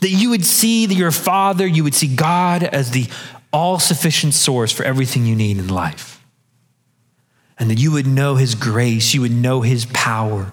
That 0.00 0.10
you 0.10 0.30
would 0.30 0.44
see 0.44 0.86
your 0.86 1.10
Father, 1.10 1.66
you 1.66 1.84
would 1.84 1.94
see 1.94 2.14
God 2.14 2.62
as 2.62 2.90
the 2.90 3.06
all 3.52 3.78
sufficient 3.78 4.34
source 4.34 4.70
for 4.70 4.84
everything 4.84 5.24
you 5.24 5.34
need 5.34 5.58
in 5.58 5.68
life. 5.68 6.22
And 7.58 7.70
that 7.70 7.78
you 7.78 7.92
would 7.92 8.06
know 8.06 8.36
His 8.36 8.54
grace, 8.54 9.14
you 9.14 9.22
would 9.22 9.32
know 9.32 9.62
His 9.62 9.86
power 9.86 10.52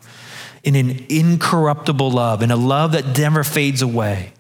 in 0.64 0.76
an 0.76 1.06
incorruptible 1.10 2.10
love, 2.10 2.42
in 2.42 2.50
a 2.50 2.56
love 2.56 2.94
that 2.94 3.18
never 3.18 3.44
fades 3.44 3.82
away. 3.82 4.32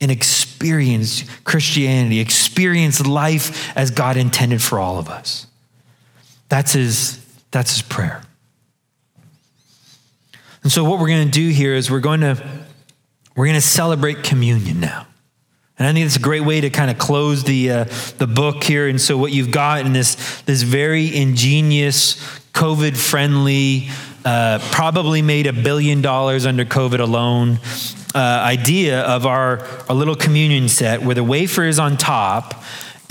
And 0.00 0.10
experience 0.10 1.24
Christianity, 1.44 2.18
experience 2.18 3.06
life 3.06 3.76
as 3.76 3.90
God 3.90 4.16
intended 4.16 4.62
for 4.62 4.78
all 4.78 4.98
of 4.98 5.08
us. 5.08 5.46
That's 6.48 6.72
His 6.72 7.21
that's 7.52 7.72
his 7.72 7.82
prayer. 7.82 8.22
And 10.62 10.72
so 10.72 10.84
what 10.84 10.98
we're 10.98 11.08
going 11.08 11.26
to 11.26 11.30
do 11.30 11.48
here 11.48 11.74
is 11.74 11.90
we're 11.90 12.00
going 12.00 12.20
to 12.20 12.42
we're 13.36 13.46
going 13.46 13.56
to 13.56 13.60
celebrate 13.60 14.22
communion 14.22 14.80
now. 14.80 15.06
And 15.78 15.88
I 15.88 15.92
think 15.92 16.04
it's 16.04 16.16
a 16.16 16.20
great 16.20 16.42
way 16.42 16.60
to 16.60 16.70
kind 16.70 16.90
of 16.90 16.98
close 16.98 17.44
the 17.44 17.70
uh, 17.70 17.84
the 18.18 18.26
book 18.26 18.62
here. 18.62 18.88
And 18.88 19.00
so 19.00 19.16
what 19.16 19.32
you've 19.32 19.50
got 19.50 19.86
in 19.86 19.92
this 19.92 20.42
this 20.42 20.62
very 20.62 21.14
ingenious 21.14 22.14
COVID 22.52 22.96
friendly, 22.96 23.88
uh, 24.24 24.58
probably 24.70 25.22
made 25.22 25.46
a 25.46 25.52
billion 25.52 26.02
dollars 26.02 26.46
under 26.46 26.64
COVID 26.64 27.00
alone. 27.00 27.58
Uh, 28.14 28.18
idea 28.18 29.00
of 29.00 29.24
our, 29.24 29.66
our 29.88 29.94
little 29.94 30.14
communion 30.14 30.68
set 30.68 31.00
where 31.00 31.14
the 31.14 31.24
wafer 31.24 31.64
is 31.64 31.78
on 31.78 31.96
top 31.96 32.62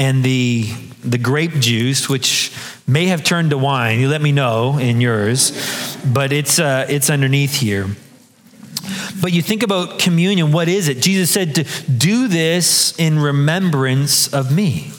and 0.01 0.23
the 0.23 0.65
the 1.03 1.17
grape 1.19 1.53
juice, 1.59 2.09
which 2.09 2.51
may 2.87 3.05
have 3.07 3.23
turned 3.23 3.51
to 3.51 3.57
wine. 3.57 3.99
You 3.99 4.07
let 4.07 4.21
me 4.21 4.31
know 4.31 4.79
in 4.79 4.99
yours, 4.99 5.51
but 6.03 6.31
it's 6.33 6.57
uh, 6.57 6.87
it's 6.89 7.09
underneath 7.11 7.59
here. 7.59 7.85
But 9.21 9.31
you 9.31 9.43
think 9.43 9.61
about 9.61 9.99
communion. 9.99 10.51
What 10.51 10.67
is 10.67 10.87
it? 10.87 11.01
Jesus 11.01 11.29
said 11.29 11.53
to 11.55 11.63
do 11.91 12.27
this 12.27 12.97
in 12.97 13.19
remembrance 13.19 14.33
of 14.33 14.51
me. 14.51 14.91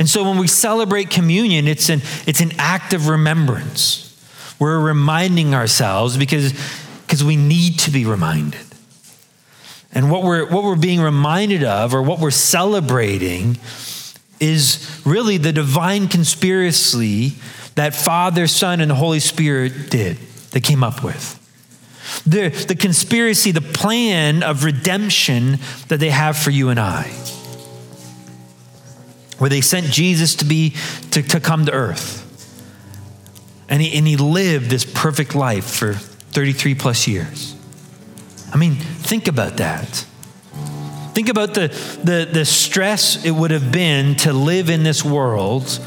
And 0.00 0.08
so 0.08 0.24
when 0.24 0.38
we 0.38 0.48
celebrate 0.48 1.08
communion, 1.10 1.68
it's 1.68 1.88
an 1.88 2.00
it's 2.26 2.40
an 2.40 2.52
act 2.58 2.92
of 2.92 3.06
remembrance. 3.06 4.08
we're 4.62 4.78
reminding 4.78 5.54
ourselves 5.54 6.16
because, 6.16 6.52
because 7.02 7.24
we 7.24 7.36
need 7.36 7.80
to 7.80 7.90
be 7.90 8.04
reminded. 8.04 8.64
And 9.92 10.08
what 10.08 10.22
we're, 10.22 10.48
what 10.48 10.62
we're 10.62 10.76
being 10.76 11.00
reminded 11.00 11.64
of, 11.64 11.94
or 11.94 12.00
what 12.00 12.20
we're 12.20 12.30
celebrating, 12.30 13.58
is 14.42 15.00
really 15.04 15.36
the 15.38 15.52
divine 15.52 16.08
conspiracy 16.08 17.34
that 17.76 17.94
Father, 17.94 18.46
Son, 18.46 18.80
and 18.80 18.90
the 18.90 18.94
Holy 18.94 19.20
Spirit 19.20 19.90
did, 19.90 20.16
they 20.50 20.60
came 20.60 20.82
up 20.82 21.02
with. 21.02 21.38
The, 22.26 22.48
the 22.48 22.74
conspiracy, 22.74 23.52
the 23.52 23.60
plan 23.60 24.42
of 24.42 24.64
redemption 24.64 25.58
that 25.88 26.00
they 26.00 26.10
have 26.10 26.36
for 26.36 26.50
you 26.50 26.68
and 26.68 26.78
I. 26.78 27.04
Where 29.38 29.48
they 29.48 29.60
sent 29.60 29.86
Jesus 29.86 30.34
to 30.36 30.44
be 30.44 30.74
to, 31.12 31.22
to 31.22 31.40
come 31.40 31.66
to 31.66 31.72
earth. 31.72 32.18
And 33.68 33.80
he, 33.80 33.96
and 33.96 34.06
he 34.06 34.16
lived 34.16 34.68
this 34.68 34.84
perfect 34.84 35.34
life 35.34 35.64
for 35.64 35.94
33 35.94 36.74
plus 36.74 37.08
years. 37.08 37.56
I 38.52 38.56
mean, 38.56 38.74
think 38.74 39.28
about 39.28 39.56
that. 39.56 40.04
Think 41.14 41.28
about 41.28 41.52
the, 41.52 41.68
the, 42.02 42.28
the 42.30 42.44
stress 42.46 43.24
it 43.24 43.30
would 43.30 43.50
have 43.50 43.70
been 43.70 44.16
to 44.16 44.32
live 44.32 44.70
in 44.70 44.82
this 44.82 45.04
world 45.04 45.78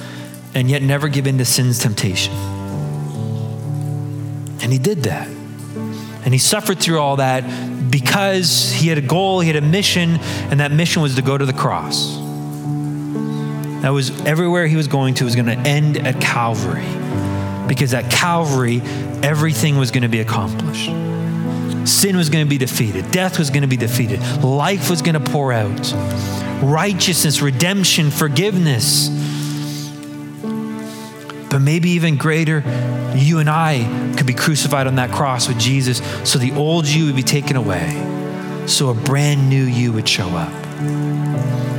and 0.53 0.69
yet 0.69 0.83
never 0.83 1.07
give 1.07 1.25
in 1.25 1.39
to 1.39 1.45
sin's 1.45 1.79
temptation. 1.79 2.33
And 4.61 4.71
he 4.71 4.77
did 4.77 5.03
that. 5.03 5.27
And 5.27 6.33
he 6.33 6.37
suffered 6.37 6.79
through 6.79 6.99
all 6.99 7.17
that 7.17 7.41
because 7.91 8.71
he 8.71 8.87
had 8.87 8.97
a 8.97 9.01
goal, 9.01 9.39
he 9.39 9.47
had 9.47 9.55
a 9.55 9.65
mission, 9.65 10.17
and 10.49 10.59
that 10.59 10.71
mission 10.71 11.01
was 11.01 11.15
to 11.15 11.21
go 11.21 11.37
to 11.37 11.45
the 11.45 11.53
cross. 11.53 12.15
That 13.81 13.89
was 13.89 14.09
everywhere 14.25 14.67
he 14.67 14.75
was 14.75 14.87
going 14.87 15.15
to 15.15 15.25
was 15.25 15.35
going 15.35 15.47
to 15.47 15.57
end 15.57 15.97
at 15.97 16.21
Calvary. 16.21 16.85
Because 17.67 17.93
at 17.93 18.11
Calvary, 18.11 18.81
everything 19.23 19.77
was 19.77 19.91
going 19.91 20.03
to 20.03 20.09
be 20.09 20.19
accomplished. 20.19 20.89
Sin 21.85 22.17
was 22.17 22.29
going 22.29 22.45
to 22.45 22.49
be 22.49 22.57
defeated, 22.57 23.11
death 23.11 23.39
was 23.39 23.49
going 23.49 23.61
to 23.61 23.67
be 23.67 23.77
defeated, 23.77 24.19
life 24.43 24.89
was 24.89 25.01
going 25.01 25.13
to 25.13 25.31
pour 25.31 25.53
out, 25.53 25.93
righteousness, 26.61 27.41
redemption, 27.41 28.11
forgiveness 28.11 29.09
but 31.55 31.61
maybe 31.61 31.91
even 31.91 32.17
greater, 32.17 32.61
you 33.15 33.39
and 33.39 33.49
I 33.49 34.13
could 34.17 34.27
be 34.27 34.33
crucified 34.33 34.87
on 34.87 34.95
that 34.95 35.09
cross 35.11 35.47
with 35.47 35.57
Jesus 35.57 36.01
so 36.29 36.37
the 36.37 36.51
old 36.51 36.85
you 36.85 37.05
would 37.05 37.15
be 37.15 37.23
taken 37.23 37.55
away, 37.55 38.65
so 38.67 38.89
a 38.89 38.93
brand 38.93 39.49
new 39.49 39.63
you 39.63 39.93
would 39.93 40.09
show 40.09 40.27
up. 40.27 40.51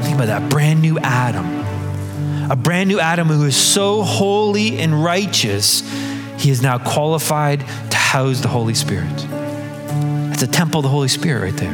Think 0.03 0.14
about 0.14 0.29
that 0.29 0.49
brand 0.49 0.81
new 0.81 0.99
Adam. 1.01 2.51
A 2.51 2.57
brand 2.57 2.88
new 2.88 3.01
Adam 3.01 3.29
who 3.29 3.45
is 3.45 3.55
so 3.55 4.03
holy 4.03 4.79
and 4.79 5.05
righteous, 5.05 5.83
he 6.38 6.49
is 6.49 6.62
now 6.62 6.79
qualified 6.79 7.61
to 7.90 7.97
house 7.99 8.40
the 8.40 8.49
Holy 8.49 8.73
Spirit. 8.73 9.36
It's 10.37 10.42
a 10.42 10.46
temple 10.46 10.81
of 10.81 10.83
the 10.83 10.90
Holy 10.90 11.09
Spirit 11.09 11.40
right 11.51 11.57
there. 11.57 11.72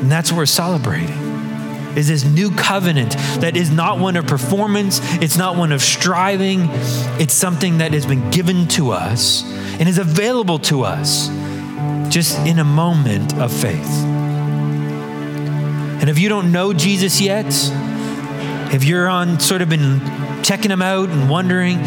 And 0.00 0.10
that's 0.10 0.32
what 0.32 0.38
we're 0.38 0.46
celebrating 0.46 1.16
is 1.96 2.08
this 2.08 2.24
new 2.24 2.50
covenant 2.56 3.12
that 3.38 3.56
is 3.56 3.70
not 3.70 4.00
one 4.00 4.16
of 4.16 4.26
performance, 4.26 4.98
it's 5.22 5.36
not 5.36 5.54
one 5.56 5.70
of 5.70 5.80
striving, 5.80 6.62
it's 7.20 7.34
something 7.34 7.78
that 7.78 7.92
has 7.92 8.04
been 8.04 8.32
given 8.32 8.66
to 8.66 8.90
us 8.90 9.44
and 9.78 9.88
is 9.88 9.98
available 9.98 10.58
to 10.58 10.82
us 10.82 11.28
just 12.12 12.36
in 12.40 12.58
a 12.58 12.64
moment 12.64 13.32
of 13.38 13.52
faith. 13.52 14.02
And 16.00 16.08
if 16.08 16.18
you 16.18 16.28
don't 16.28 16.50
know 16.50 16.72
Jesus 16.72 17.20
yet, 17.20 17.46
if 18.74 18.82
you're 18.82 19.08
on 19.08 19.38
sort 19.38 19.62
of 19.62 19.68
been 19.68 20.00
checking 20.42 20.72
him 20.72 20.82
out 20.82 21.10
and 21.10 21.30
wondering, 21.30 21.80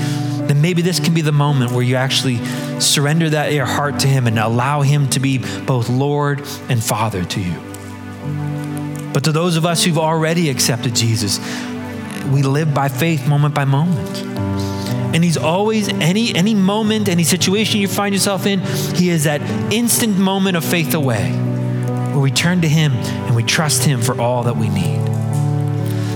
then 0.47 0.61
maybe 0.61 0.81
this 0.81 1.01
can 1.01 1.13
be 1.13 1.19
the 1.19 1.33
moment 1.33 1.73
where 1.73 1.83
you 1.83 1.97
actually 1.97 2.39
surrender 2.79 3.29
that 3.29 3.53
your 3.53 3.65
heart 3.65 3.99
to 3.99 4.07
him 4.07 4.27
and 4.27 4.37
allow 4.39 4.81
him 4.81 5.09
to 5.09 5.19
be 5.19 5.39
both 5.65 5.89
Lord 5.89 6.39
and 6.69 6.83
Father 6.83 7.23
to 7.23 7.41
you. 7.41 7.59
But 9.13 9.25
to 9.25 9.31
those 9.31 9.57
of 9.57 9.65
us 9.65 9.83
who've 9.83 9.97
already 9.97 10.49
accepted 10.49 10.95
Jesus, 10.95 11.39
we 12.31 12.41
live 12.41 12.73
by 12.73 12.89
faith 12.89 13.27
moment 13.27 13.53
by 13.53 13.65
moment. 13.65 14.17
And 15.15 15.23
he's 15.23 15.37
always, 15.37 15.89
any, 15.89 16.33
any 16.33 16.55
moment, 16.55 17.07
any 17.07 17.23
situation 17.23 17.79
you 17.79 17.87
find 17.87 18.15
yourself 18.15 18.47
in, 18.47 18.59
he 18.95 19.09
is 19.09 19.25
that 19.25 19.41
instant 19.71 20.17
moment 20.17 20.57
of 20.57 20.65
faith 20.65 20.95
away 20.95 21.31
where 21.31 22.19
we 22.19 22.31
turn 22.31 22.61
to 22.61 22.69
him 22.69 22.93
and 22.93 23.35
we 23.35 23.43
trust 23.43 23.83
him 23.83 24.01
for 24.01 24.19
all 24.19 24.43
that 24.43 24.55
we 24.55 24.69
need. 24.69 24.99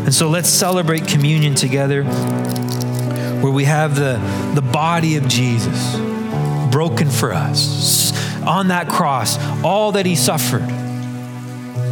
And 0.03 0.13
so 0.13 0.29
let's 0.29 0.49
celebrate 0.49 1.07
communion 1.07 1.53
together 1.53 2.03
where 2.03 3.51
we 3.51 3.65
have 3.65 3.95
the, 3.95 4.19
the 4.55 4.61
body 4.63 5.17
of 5.17 5.27
Jesus 5.27 5.95
broken 6.69 7.09
for 7.09 7.33
us 7.33 8.11
on 8.43 8.69
that 8.69 8.87
cross, 8.87 9.37
all 9.63 9.91
that 9.93 10.05
he 10.05 10.15
suffered 10.15 10.67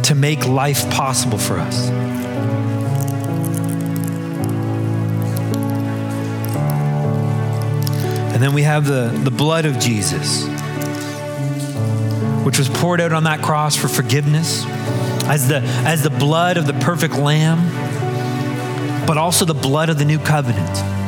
to 0.04 0.14
make 0.14 0.46
life 0.46 0.88
possible 0.90 1.38
for 1.38 1.58
us. 1.58 1.90
And 8.32 8.42
then 8.42 8.52
we 8.52 8.62
have 8.62 8.86
the, 8.86 9.08
the 9.24 9.30
blood 9.30 9.64
of 9.64 9.78
Jesus, 9.78 10.46
which 12.44 12.58
was 12.58 12.68
poured 12.68 13.00
out 13.00 13.12
on 13.12 13.24
that 13.24 13.42
cross 13.42 13.74
for 13.74 13.88
forgiveness 13.88 14.64
as 15.24 15.48
the, 15.48 15.60
as 15.86 16.02
the 16.02 16.10
blood 16.10 16.56
of 16.56 16.66
the 16.66 16.74
perfect 16.74 17.14
lamb, 17.14 17.58
but 19.06 19.16
also 19.16 19.44
the 19.44 19.54
blood 19.54 19.88
of 19.88 19.98
the 19.98 20.04
new 20.04 20.18
covenant. 20.18 21.05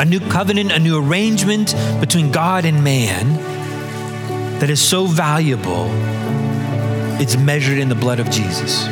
A 0.00 0.04
new 0.06 0.18
covenant, 0.18 0.72
a 0.72 0.78
new 0.78 0.96
arrangement 0.96 1.74
between 2.00 2.32
God 2.32 2.64
and 2.64 2.82
man 2.82 3.34
that 4.58 4.70
is 4.70 4.80
so 4.80 5.04
valuable 5.04 5.90
it's 7.20 7.36
measured 7.36 7.76
in 7.78 7.90
the 7.90 7.94
blood 7.94 8.18
of 8.18 8.30
Jesus. 8.30 8.84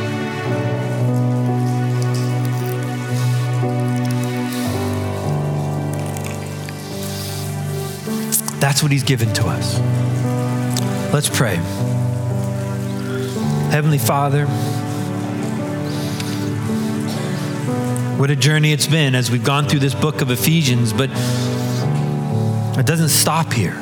That's 8.60 8.82
what 8.82 8.92
he's 8.92 9.02
given 9.02 9.32
to 9.32 9.46
us. 9.46 9.78
Let's 11.10 11.30
pray. 11.30 11.54
Heavenly 13.70 13.96
Father, 13.96 14.44
what 18.18 18.32
a 18.32 18.36
journey 18.36 18.72
it's 18.72 18.88
been 18.88 19.14
as 19.14 19.30
we've 19.30 19.44
gone 19.44 19.68
through 19.68 19.78
this 19.78 19.94
book 19.94 20.22
of 20.22 20.32
Ephesians, 20.32 20.92
but 20.92 21.08
it 22.76 22.84
doesn't 22.84 23.10
stop 23.10 23.52
here. 23.52 23.80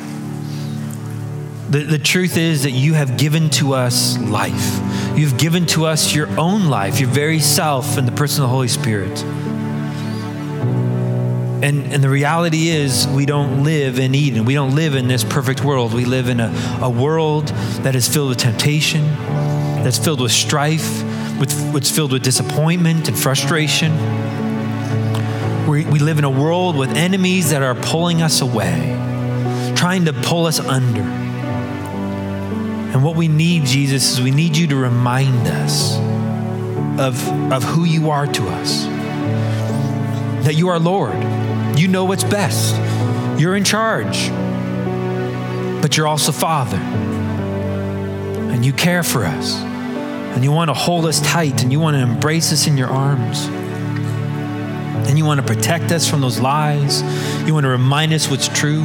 The, 1.71 1.83
the 1.83 1.97
truth 1.97 2.37
is 2.37 2.61
that 2.61 2.71
you 2.71 2.93
have 2.93 3.17
given 3.17 3.49
to 3.51 3.73
us 3.73 4.15
life. 4.19 4.79
You've 5.17 5.39
given 5.39 5.65
to 5.67 5.87
us 5.87 6.13
your 6.13 6.27
own 6.39 6.67
life, 6.67 6.99
your 6.99 7.09
very 7.09 7.39
self, 7.39 7.97
and 7.97 8.07
the 8.07 8.11
person 8.11 8.43
of 8.43 8.49
the 8.49 8.53
Holy 8.53 8.67
Spirit. 8.67 9.23
And, 11.63 11.91
and 11.91 12.03
the 12.03 12.09
reality 12.09 12.69
is, 12.69 13.07
we 13.07 13.25
don't 13.25 13.63
live 13.63 13.97
in 13.97 14.13
Eden. 14.13 14.45
We 14.45 14.53
don't 14.53 14.75
live 14.75 14.93
in 14.93 15.07
this 15.07 15.23
perfect 15.23 15.63
world. 15.63 15.95
We 15.95 16.05
live 16.05 16.29
in 16.29 16.39
a, 16.39 16.79
a 16.83 16.89
world 16.91 17.47
that 17.81 17.95
is 17.95 18.07
filled 18.07 18.29
with 18.29 18.37
temptation, 18.37 19.03
that's 19.83 19.97
filled 19.97 20.21
with 20.21 20.31
strife, 20.31 21.03
what's 21.37 21.91
filled 21.91 22.11
with 22.11 22.23
disappointment 22.23 23.07
and 23.07 23.17
frustration. 23.17 23.95
We, 25.67 25.85
we 25.85 25.99
live 25.99 26.17
in 26.17 26.23
a 26.23 26.29
world 26.29 26.75
with 26.75 26.89
enemies 26.91 27.51
that 27.51 27.61
are 27.61 27.75
pulling 27.75 28.21
us 28.21 28.41
away, 28.41 28.93
trying 29.75 30.05
to 30.05 30.13
pull 30.13 30.45
us 30.45 30.59
under. 30.59 31.01
And 31.01 33.03
what 33.03 33.15
we 33.15 33.27
need, 33.27 33.65
Jesus, 33.65 34.13
is 34.13 34.21
we 34.21 34.31
need 34.31 34.57
you 34.57 34.67
to 34.67 34.75
remind 34.75 35.47
us 35.47 35.97
of, 36.99 37.51
of 37.51 37.63
who 37.63 37.83
you 37.83 38.09
are 38.09 38.25
to 38.25 38.47
us. 38.47 38.85
That 40.45 40.55
you 40.55 40.69
are 40.69 40.79
Lord. 40.79 41.15
You 41.77 41.87
know 41.87 42.05
what's 42.05 42.23
best. 42.23 42.75
You're 43.39 43.55
in 43.55 43.63
charge. 43.63 44.31
But 45.81 45.95
you're 45.95 46.07
also 46.07 46.31
Father. 46.31 46.77
And 46.77 48.65
you 48.65 48.73
care 48.73 49.03
for 49.03 49.25
us. 49.25 49.61
And 50.37 50.43
you 50.43 50.51
want 50.51 50.69
to 50.69 50.75
hold 50.75 51.07
us 51.07 51.19
tight 51.21 51.63
and 51.63 51.71
you 51.71 51.79
want 51.79 51.95
to 51.95 51.99
embrace 51.99 52.53
us 52.53 52.67
in 52.67 52.77
your 52.77 52.89
arms. 52.89 53.47
And 55.07 55.17
you 55.17 55.25
want 55.25 55.39
to 55.41 55.47
protect 55.47 55.91
us 55.91 56.07
from 56.07 56.21
those 56.21 56.39
lies. 56.39 57.01
You 57.47 57.55
want 57.55 57.63
to 57.63 57.69
remind 57.69 58.13
us 58.13 58.29
what's 58.29 58.47
true. 58.47 58.83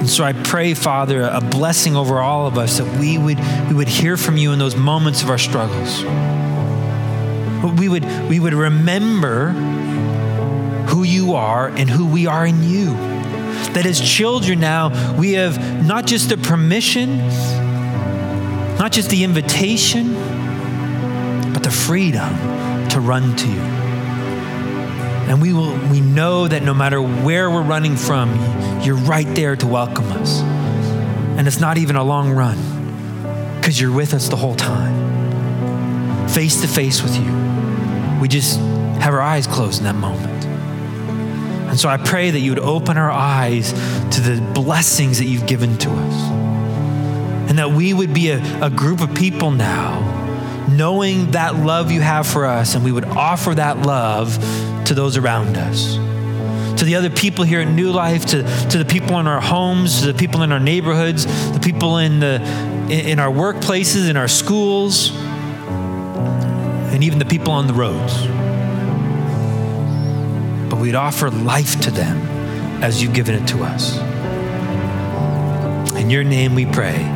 And 0.00 0.10
so 0.10 0.24
I 0.24 0.32
pray, 0.32 0.74
Father, 0.74 1.22
a 1.22 1.40
blessing 1.40 1.94
over 1.94 2.18
all 2.18 2.48
of 2.48 2.58
us 2.58 2.78
that 2.78 2.98
we 2.98 3.18
would, 3.18 3.38
we 3.68 3.74
would 3.76 3.86
hear 3.86 4.16
from 4.16 4.36
you 4.36 4.50
in 4.50 4.58
those 4.58 4.74
moments 4.74 5.22
of 5.22 5.30
our 5.30 5.38
struggles. 5.38 6.02
We 7.78 7.88
would, 7.88 8.04
we 8.28 8.40
would 8.40 8.52
remember 8.52 9.50
who 10.88 11.04
you 11.04 11.34
are 11.34 11.68
and 11.68 11.88
who 11.88 12.08
we 12.08 12.26
are 12.26 12.44
in 12.44 12.64
you. 12.64 12.94
That 13.74 13.86
as 13.86 14.00
children 14.00 14.58
now, 14.58 15.14
we 15.16 15.34
have 15.34 15.86
not 15.86 16.04
just 16.04 16.30
the 16.30 16.36
permission, 16.36 17.20
not 18.86 18.92
just 18.92 19.10
the 19.10 19.24
invitation, 19.24 20.14
but 21.52 21.64
the 21.64 21.70
freedom 21.72 22.30
to 22.88 23.00
run 23.00 23.34
to 23.34 23.48
you. 23.48 23.58
And 25.28 25.42
we 25.42 25.52
will 25.52 25.76
we 25.88 26.00
know 26.00 26.46
that 26.46 26.62
no 26.62 26.72
matter 26.72 27.02
where 27.02 27.50
we're 27.50 27.64
running 27.64 27.96
from, 27.96 28.30
you're 28.82 28.94
right 28.94 29.26
there 29.34 29.56
to 29.56 29.66
welcome 29.66 30.04
us. 30.12 30.38
And 31.36 31.48
it's 31.48 31.58
not 31.58 31.78
even 31.78 31.96
a 31.96 32.04
long 32.04 32.30
run 32.30 33.56
because 33.56 33.80
you're 33.80 33.90
with 33.90 34.14
us 34.14 34.28
the 34.28 34.36
whole 34.36 34.54
time. 34.54 36.28
Face 36.28 36.60
to 36.60 36.68
face 36.68 37.02
with 37.02 37.16
you. 37.16 38.20
We 38.20 38.28
just 38.28 38.60
have 39.00 39.12
our 39.14 39.20
eyes 39.20 39.48
closed 39.48 39.78
in 39.78 39.84
that 39.86 39.96
moment. 39.96 40.44
And 40.44 41.80
so 41.80 41.88
I 41.88 41.96
pray 41.96 42.30
that 42.30 42.38
you 42.38 42.52
would 42.52 42.60
open 42.60 42.96
our 42.98 43.10
eyes 43.10 43.72
to 44.12 44.20
the 44.20 44.40
blessings 44.54 45.18
that 45.18 45.24
you've 45.24 45.48
given 45.48 45.76
to 45.78 45.90
us. 45.90 46.45
And 47.48 47.58
that 47.58 47.70
we 47.70 47.94
would 47.94 48.12
be 48.12 48.30
a, 48.30 48.64
a 48.64 48.70
group 48.70 49.00
of 49.00 49.14
people 49.14 49.50
now 49.50 50.16
knowing 50.68 51.30
that 51.30 51.56
love 51.56 51.90
you 51.90 52.00
have 52.00 52.26
for 52.26 52.44
us, 52.44 52.74
and 52.74 52.84
we 52.84 52.92
would 52.92 53.04
offer 53.04 53.54
that 53.54 53.78
love 53.78 54.34
to 54.86 54.94
those 54.94 55.16
around 55.16 55.56
us. 55.56 55.94
To 56.80 56.84
the 56.84 56.96
other 56.96 57.10
people 57.10 57.44
here 57.44 57.60
at 57.60 57.68
New 57.68 57.90
Life, 57.90 58.26
to, 58.26 58.42
to 58.70 58.78
the 58.78 58.84
people 58.84 59.18
in 59.18 59.26
our 59.26 59.40
homes, 59.40 60.00
to 60.00 60.12
the 60.12 60.18
people 60.18 60.42
in 60.42 60.52
our 60.52 60.60
neighborhoods, 60.60 61.24
the 61.52 61.60
people 61.60 61.98
in, 61.98 62.20
the, 62.20 62.42
in 62.90 63.18
our 63.18 63.32
workplaces, 63.32 64.10
in 64.10 64.16
our 64.16 64.28
schools, 64.28 65.16
and 65.16 67.02
even 67.02 67.18
the 67.18 67.24
people 67.24 67.52
on 67.52 67.66
the 67.66 67.74
roads. 67.74 68.26
But 70.68 70.80
we'd 70.80 70.94
offer 70.94 71.30
life 71.30 71.80
to 71.82 71.90
them 71.90 72.18
as 72.82 73.02
you've 73.02 73.14
given 73.14 73.34
it 73.34 73.48
to 73.48 73.62
us. 73.62 73.98
In 75.96 76.10
your 76.10 76.24
name 76.24 76.54
we 76.54 76.66
pray. 76.66 77.15